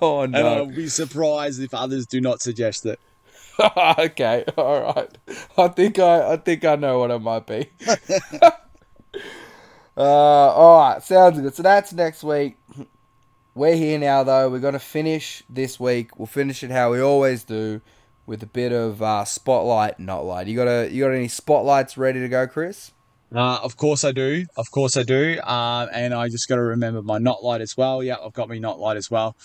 [0.00, 0.38] oh no!
[0.38, 3.00] And I'll be surprised if others do not suggest it.
[3.98, 5.18] okay, all right.
[5.58, 7.68] I think I I think I know what it might be.
[9.96, 11.54] uh, all right, sounds good.
[11.54, 12.56] So that's next week.
[13.54, 14.48] We're here now, though.
[14.48, 16.18] We're gonna finish this week.
[16.18, 17.80] We'll finish it how we always do,
[18.26, 20.46] with a bit of uh, spotlight, not light.
[20.46, 22.92] You got a you got any spotlights ready to go, Chris?
[23.34, 24.46] Uh, of course I do.
[24.56, 25.40] Of course I do.
[25.42, 28.02] Um, and I just got to remember my not light as well.
[28.02, 29.36] Yeah, I've got my not light as well.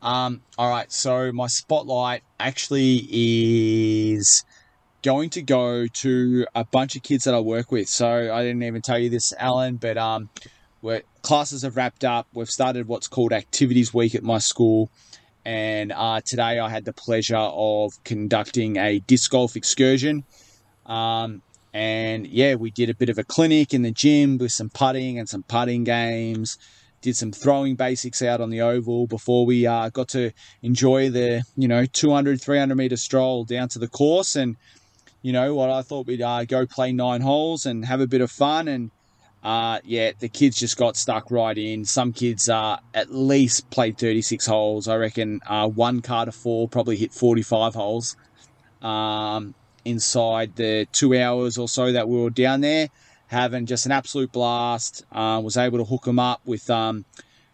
[0.00, 0.90] Um, all right.
[0.90, 4.44] So my spotlight actually is
[5.02, 7.88] going to go to a bunch of kids that I work with.
[7.88, 10.30] So I didn't even tell you this, Allen, but um,
[11.22, 12.26] classes have wrapped up.
[12.32, 14.90] We've started what's called Activities Week at my school.
[15.44, 20.24] And uh, today I had the pleasure of conducting a disc golf excursion.
[20.86, 21.42] Um,
[21.76, 25.18] and yeah, we did a bit of a clinic in the gym with some putting
[25.18, 26.56] and some putting games.
[27.02, 30.30] Did some throwing basics out on the oval before we uh, got to
[30.62, 34.36] enjoy the, you know, 200, 300 meter stroll down to the course.
[34.36, 34.56] And,
[35.20, 38.22] you know, what I thought we'd uh, go play nine holes and have a bit
[38.22, 38.68] of fun.
[38.68, 38.90] And
[39.44, 41.84] uh, yeah, the kids just got stuck right in.
[41.84, 44.88] Some kids uh, at least played 36 holes.
[44.88, 48.16] I reckon uh, one car to four probably hit 45 holes.
[48.80, 49.54] Um,
[49.86, 52.88] inside the two hours or so that we were down there,
[53.28, 55.04] having just an absolute blast.
[55.12, 57.04] Uh, was able to hook them up with um,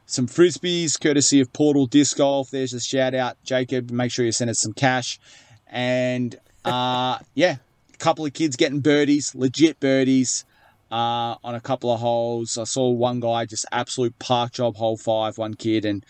[0.07, 2.51] some frisbees, courtesy of Portal Disc Golf.
[2.51, 3.91] There's a shout out, Jacob.
[3.91, 5.21] Make sure you send us some cash.
[5.69, 7.57] And uh, yeah,
[7.93, 10.45] a couple of kids getting birdies, legit birdies.
[10.91, 14.99] Uh, on a couple of holes, I saw one guy just absolute park job hole
[14.99, 16.05] five, one kid, and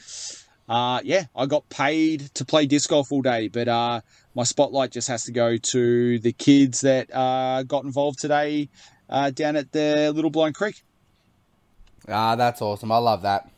[0.69, 4.01] uh, yeah, I got paid to play disc golf all day, but uh,
[4.35, 8.69] my spotlight just has to go to the kids that uh, got involved today
[9.09, 10.83] uh, down at the Little Blind Creek.
[12.09, 12.91] Ah, that's awesome.
[12.91, 13.51] I love that.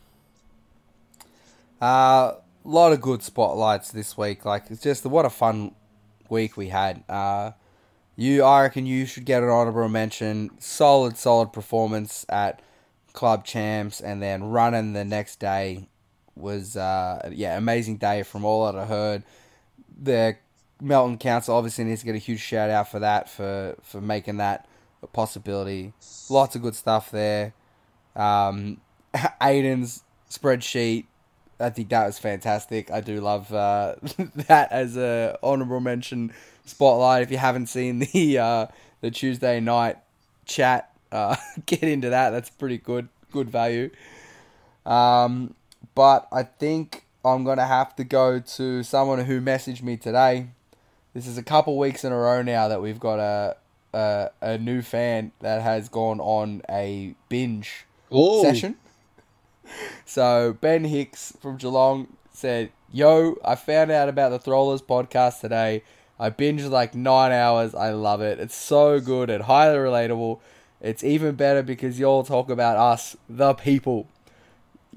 [1.81, 4.45] A uh, lot of good spotlights this week.
[4.45, 5.73] Like it's just what a fun
[6.29, 7.03] week we had.
[7.07, 7.51] Uh,
[8.15, 10.51] you, I reckon, you should get an honorable mention.
[10.59, 12.61] Solid, solid performance at
[13.13, 15.87] club champs, and then running the next day
[16.35, 19.23] was uh, yeah, amazing day from all that I heard.
[20.01, 20.37] The
[20.81, 24.37] Melton Council obviously needs to get a huge shout out for that for for making
[24.37, 24.67] that
[25.01, 25.93] a possibility.
[26.29, 27.53] Lots of good stuff there.
[28.15, 28.81] Um,
[29.41, 31.05] Aiden's spreadsheet,
[31.59, 32.91] I think that was fantastic.
[32.91, 33.95] I do love uh,
[34.47, 36.33] that as a honorable mention
[36.65, 37.23] spotlight.
[37.23, 38.67] If you haven't seen the uh,
[39.01, 39.97] the Tuesday night
[40.45, 42.31] chat, uh, get into that.
[42.31, 43.89] That's pretty good, good value.
[44.85, 45.55] Um,
[45.93, 50.49] but I think I'm gonna have to go to someone who messaged me today.
[51.15, 53.55] This is a couple weeks in a row now that we've got a
[53.93, 58.75] a, a new fan that has gone on a binge Oh, session.
[60.05, 65.81] So Ben Hicks from Geelong said, "Yo, I found out about the Throwlers podcast today.
[66.19, 67.73] I binged like nine hours.
[67.73, 68.39] I love it.
[68.39, 70.39] It's so good and highly relatable.
[70.81, 74.07] It's even better because y'all talk about us, the people.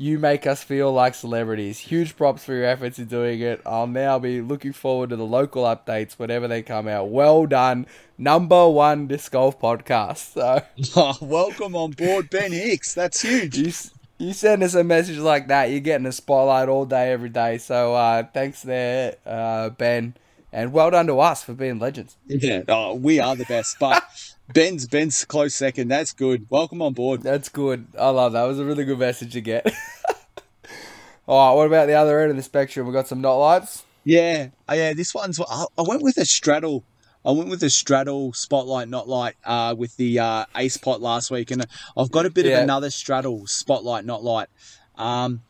[0.01, 1.81] You make us feel like celebrities.
[1.81, 3.61] Huge props for your efforts in doing it.
[3.67, 7.11] I'll now be looking forward to the local updates whenever they come out.
[7.11, 7.85] Well done,
[8.17, 10.35] number one disc golf podcast.
[10.35, 12.95] So." welcome on board, Ben Hicks.
[12.95, 13.59] That's huge.
[13.59, 13.73] you
[14.19, 17.59] you send us a message like that, you're getting a spotlight all day, every day.
[17.59, 20.15] So uh, thanks there, uh, Ben,
[20.53, 22.17] and well done to us for being legends.
[22.29, 24.05] Yeah, oh, we are the best, but
[24.53, 25.89] Ben's Ben's close second.
[25.89, 26.47] That's good.
[26.49, 27.23] Welcome on board.
[27.23, 27.87] That's good.
[27.99, 28.45] I love that.
[28.45, 29.67] It was a really good message to get.
[31.27, 32.87] all right, what about the other end of the spectrum?
[32.87, 33.85] We got some not lights.
[34.05, 34.95] Yeah, oh, yeah.
[34.95, 36.83] This one's I, I went with a straddle.
[37.27, 41.31] I went with a straddle spotlight, not light, uh, with the uh, ace pot last
[41.31, 42.59] week, and I've got a bit Yeah.
[42.59, 44.49] of another straddle spotlight, not light.
[44.97, 45.43] Um,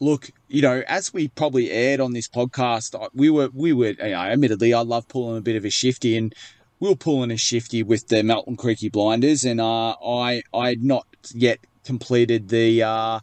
[0.00, 3.96] look, you know, as we probably aired on this podcast, we were we were, you
[3.98, 6.34] know, admittedly, I love pulling a bit of a shifty, and
[6.82, 10.82] we were pulling a shifty with the Melton Creeky Blinders, and uh, I I had
[10.82, 12.82] not yet completed the.
[12.82, 13.20] Uh,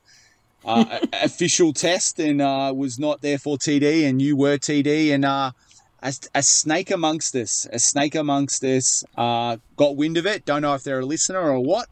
[0.66, 5.24] uh, official test and uh, was not there for TD, and you were TD, and
[5.24, 5.52] uh,
[6.04, 10.46] a, a snake amongst us, a snake amongst us, uh, got wind of it.
[10.46, 11.88] Don't know if they're a listener or what,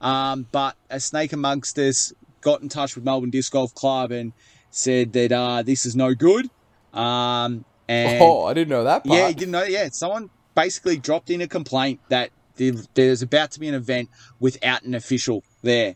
[0.00, 4.32] um, but a snake amongst us got in touch with Melbourne Disc Golf Club and
[4.70, 6.48] said that uh, this is no good.
[6.92, 9.18] Um, and Oh, I didn't know that part.
[9.18, 9.64] yeah, you didn't know.
[9.64, 14.82] Yeah, someone basically dropped in a complaint that there's about to be an event without
[14.82, 15.94] an official there.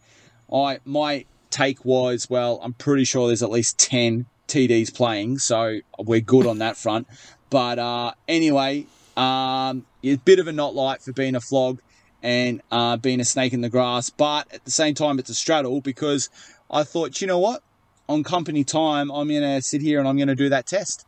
[0.53, 5.81] I my take was, well, I'm pretty sure there's at least ten TDs playing, so
[5.99, 7.07] we're good on that front.
[7.51, 8.87] But uh, anyway,
[9.17, 11.81] Um, a bit of a not light for being a flog
[12.23, 15.35] and uh, being a snake in the grass, but at the same time, it's a
[15.35, 16.29] straddle because
[16.71, 17.63] I thought, you know what?
[18.09, 21.07] On company time, I'm to sit here and I'm to do that test.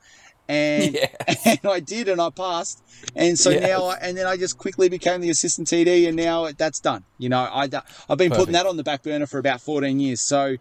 [0.48, 0.94] And,
[1.28, 1.46] yes.
[1.62, 2.82] and I did, and I passed.
[3.14, 3.62] And so yes.
[3.62, 7.04] now, I, and then I just quickly became the assistant TD, and now that's done.
[7.18, 7.82] You know, I, I've been
[8.30, 8.34] Perfect.
[8.34, 10.20] putting that on the back burner for about 14 years.
[10.20, 10.56] So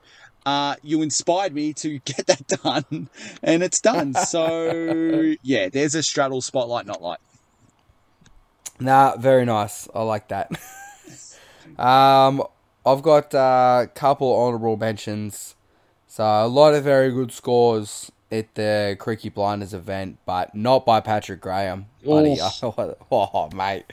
[0.46, 3.10] uh, you inspired me to get that done,
[3.44, 4.14] and it's done.
[4.14, 7.20] So yeah, there's a straddle spotlight, not light.
[8.80, 9.88] Nah, very nice.
[9.94, 10.52] I like that.
[11.80, 12.44] um,
[12.86, 15.56] I've got a uh, couple honourable mentions.
[16.08, 21.00] So a lot of very good scores at the Creaky Blinders event, but not by
[21.00, 21.86] Patrick Graham.
[22.06, 22.38] Buddy.
[22.62, 23.86] oh, mate.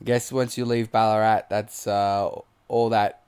[0.00, 2.30] I guess once you leave Ballarat, that's uh,
[2.68, 3.22] all that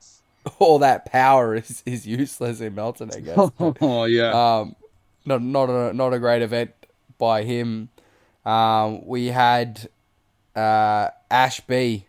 [0.58, 3.10] all that power is, is useless in Melton.
[3.14, 3.50] I guess.
[3.58, 4.58] oh yeah.
[4.58, 4.76] Um,
[5.24, 6.72] not not a not a great event
[7.18, 7.88] by him.
[8.44, 9.88] Um, we had
[10.56, 12.06] uh, Ash B.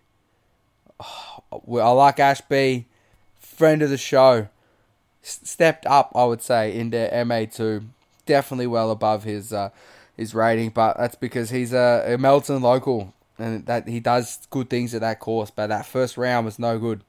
[1.00, 1.44] Oh,
[1.80, 2.86] I like Ash B,
[3.40, 4.48] friend of the show.
[5.24, 7.86] S- stepped up, I would say, into MA two.
[8.26, 9.70] Definitely well above his uh,
[10.16, 14.70] his rating, but that's because he's a, a Melton local and that he does good
[14.70, 15.52] things at that course.
[15.52, 17.04] But that first round was no good.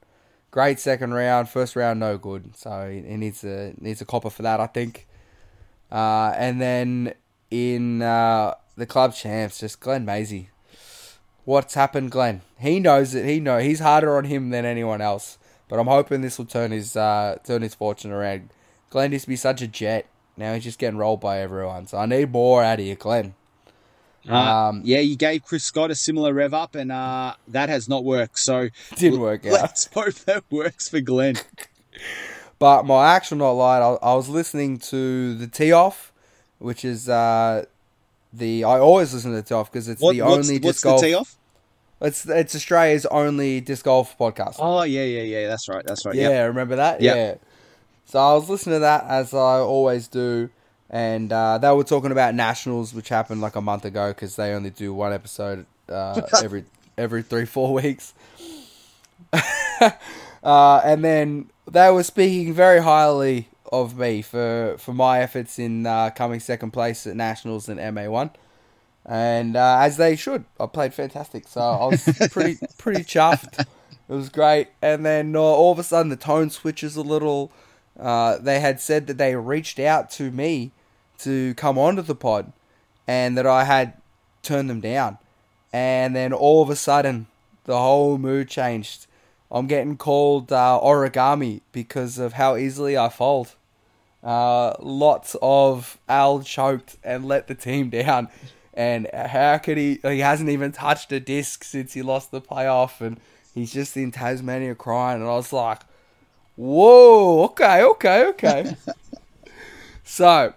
[0.51, 2.55] Great second round, first round no good.
[2.55, 5.07] So he, he needs a needs a copper for that, I think.
[5.91, 7.13] Uh, and then
[7.51, 10.49] in uh, the club champs, just Glenn Maisie
[11.45, 12.41] what's happened, Glenn.
[12.59, 13.25] He knows it.
[13.25, 15.37] He know he's harder on him than anyone else.
[15.67, 18.49] But I'm hoping this will turn his uh, turn his fortune around.
[18.89, 20.05] Glenn used to be such a jet.
[20.37, 21.87] Now he's just getting rolled by everyone.
[21.87, 23.35] So I need more out of you, Glenn.
[24.27, 27.89] Uh, um, yeah, you gave Chris Scott a similar rev up, and uh, that has
[27.89, 28.39] not worked.
[28.39, 29.51] So didn't work out.
[29.53, 31.35] Let's hope that works for Glenn.
[32.59, 33.81] but my actual not light.
[33.81, 36.13] I, I, was listening to the tee off,
[36.59, 37.65] which is uh,
[38.31, 40.77] the I always listen to the tee off because it's what, the what's, only what's
[40.77, 41.01] disc golf.
[41.01, 41.35] tee off?
[42.01, 44.55] It's it's Australia's only disc golf podcast.
[44.59, 45.47] Oh yeah, yeah, yeah.
[45.47, 45.85] That's right.
[45.85, 46.15] That's right.
[46.15, 46.47] Yeah, yep.
[46.47, 47.01] remember that?
[47.01, 47.15] Yep.
[47.15, 47.35] Yeah.
[48.05, 50.49] So I was listening to that as I always do,
[50.89, 54.53] and uh, they were talking about nationals, which happened like a month ago because they
[54.53, 56.65] only do one episode uh, every
[56.97, 58.13] every three four weeks.
[60.43, 65.87] uh, and then they were speaking very highly of me for, for my efforts in
[65.87, 68.29] uh, coming second place at nationals and MA one,
[69.05, 70.45] and uh, as they should.
[70.59, 73.59] I played fantastic, so I was pretty pretty chuffed.
[73.59, 77.51] It was great, and then uh, all of a sudden the tone switches a little.
[77.99, 80.71] Uh, they had said that they reached out to me
[81.19, 82.51] to come onto the pod,
[83.07, 83.93] and that I had
[84.41, 85.17] turned them down,
[85.71, 87.27] and then all of a sudden
[87.65, 89.07] the whole mood changed.
[89.51, 93.55] I'm getting called uh, origami because of how easily I fold.
[94.23, 98.29] Uh, lots of Al choked and let the team down.
[98.73, 99.99] And how could he?
[100.01, 103.19] He hasn't even touched a disc since he lost the playoff, and
[103.53, 105.21] he's just in Tasmania crying.
[105.21, 105.81] And I was like,
[106.55, 108.75] "Whoa, okay, okay, okay."
[110.03, 110.53] so,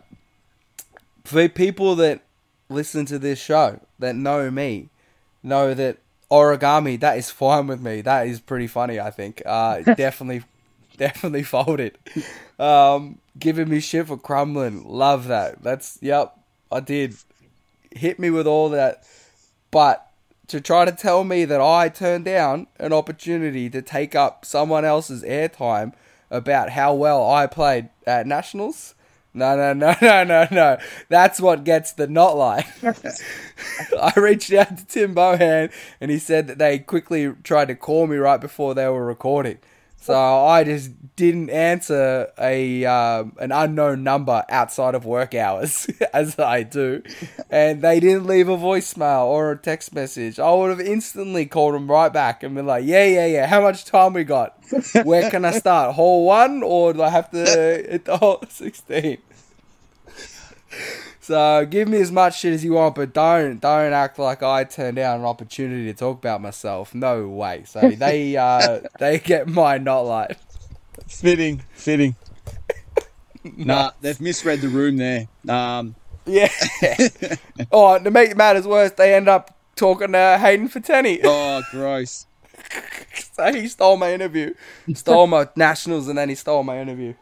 [1.24, 2.22] for people that
[2.68, 4.88] listen to this show that know me,
[5.42, 5.98] know that
[6.30, 8.00] origami that is fine with me.
[8.00, 9.00] That is pretty funny.
[9.00, 9.42] I think.
[9.44, 10.44] Uh, definitely,
[10.96, 11.98] definitely folded.
[12.58, 14.84] Um, giving me shit for crumbling.
[14.84, 15.62] Love that.
[15.62, 16.38] That's yep.
[16.70, 17.14] I did.
[17.92, 19.04] Hit me with all that,
[19.70, 20.05] but
[20.48, 24.84] to try to tell me that I turned down an opportunity to take up someone
[24.84, 25.92] else's airtime
[26.30, 28.94] about how well I played at nationals.
[29.34, 30.78] No, no, no, no, no, no.
[31.08, 32.66] That's what gets the not like.
[32.82, 35.70] I reached out to Tim Bohan
[36.00, 39.58] and he said that they quickly tried to call me right before they were recording.
[40.06, 46.38] So I just didn't answer a um, an unknown number outside of work hours, as
[46.38, 47.02] I do,
[47.50, 50.38] and they didn't leave a voicemail or a text message.
[50.38, 53.46] I would have instantly called them right back and been like, "Yeah, yeah, yeah.
[53.48, 54.56] How much time we got?
[55.02, 55.96] Where can I start?
[55.96, 59.18] Hole one, or do I have to hit the hole sixteen?
[61.26, 64.62] So give me as much shit as you want, but don't don't act like I
[64.62, 66.94] turned down an opportunity to talk about myself.
[66.94, 67.64] No way.
[67.66, 70.38] So they uh, they get my not like
[71.08, 72.14] fitting, fitting.
[73.56, 75.26] nah, they've misread the room there.
[75.48, 75.96] Um,
[76.26, 76.48] yeah.
[77.72, 81.22] oh, to make matters worse, they end up talking to Hayden Fateni.
[81.24, 82.26] Oh, gross.
[83.32, 84.54] so he stole my interview,
[84.94, 87.14] stole my nationals, and then he stole my interview.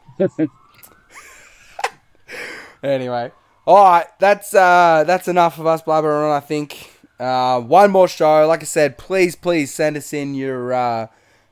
[2.83, 3.31] anyway.
[3.67, 6.37] All right, that's uh, that's enough of us blabbering on.
[6.37, 8.45] I think uh, one more show.
[8.47, 11.07] Like I said, please, please send us in your uh,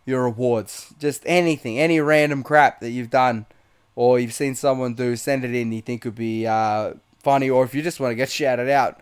[0.06, 0.94] your awards.
[1.00, 3.48] Just anything, any random crap that you've done
[3.96, 5.16] or you've seen someone do.
[5.16, 5.72] Send it in.
[5.72, 9.00] You think would be uh, funny, or if you just want to get shouted out,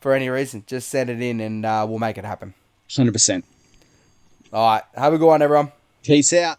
[0.00, 2.54] for any reason, just send it in and uh, we'll make it happen.
[2.94, 3.44] Hundred percent.
[4.52, 4.82] All right.
[4.94, 5.72] Have a good one, everyone.
[6.02, 6.58] Peace out.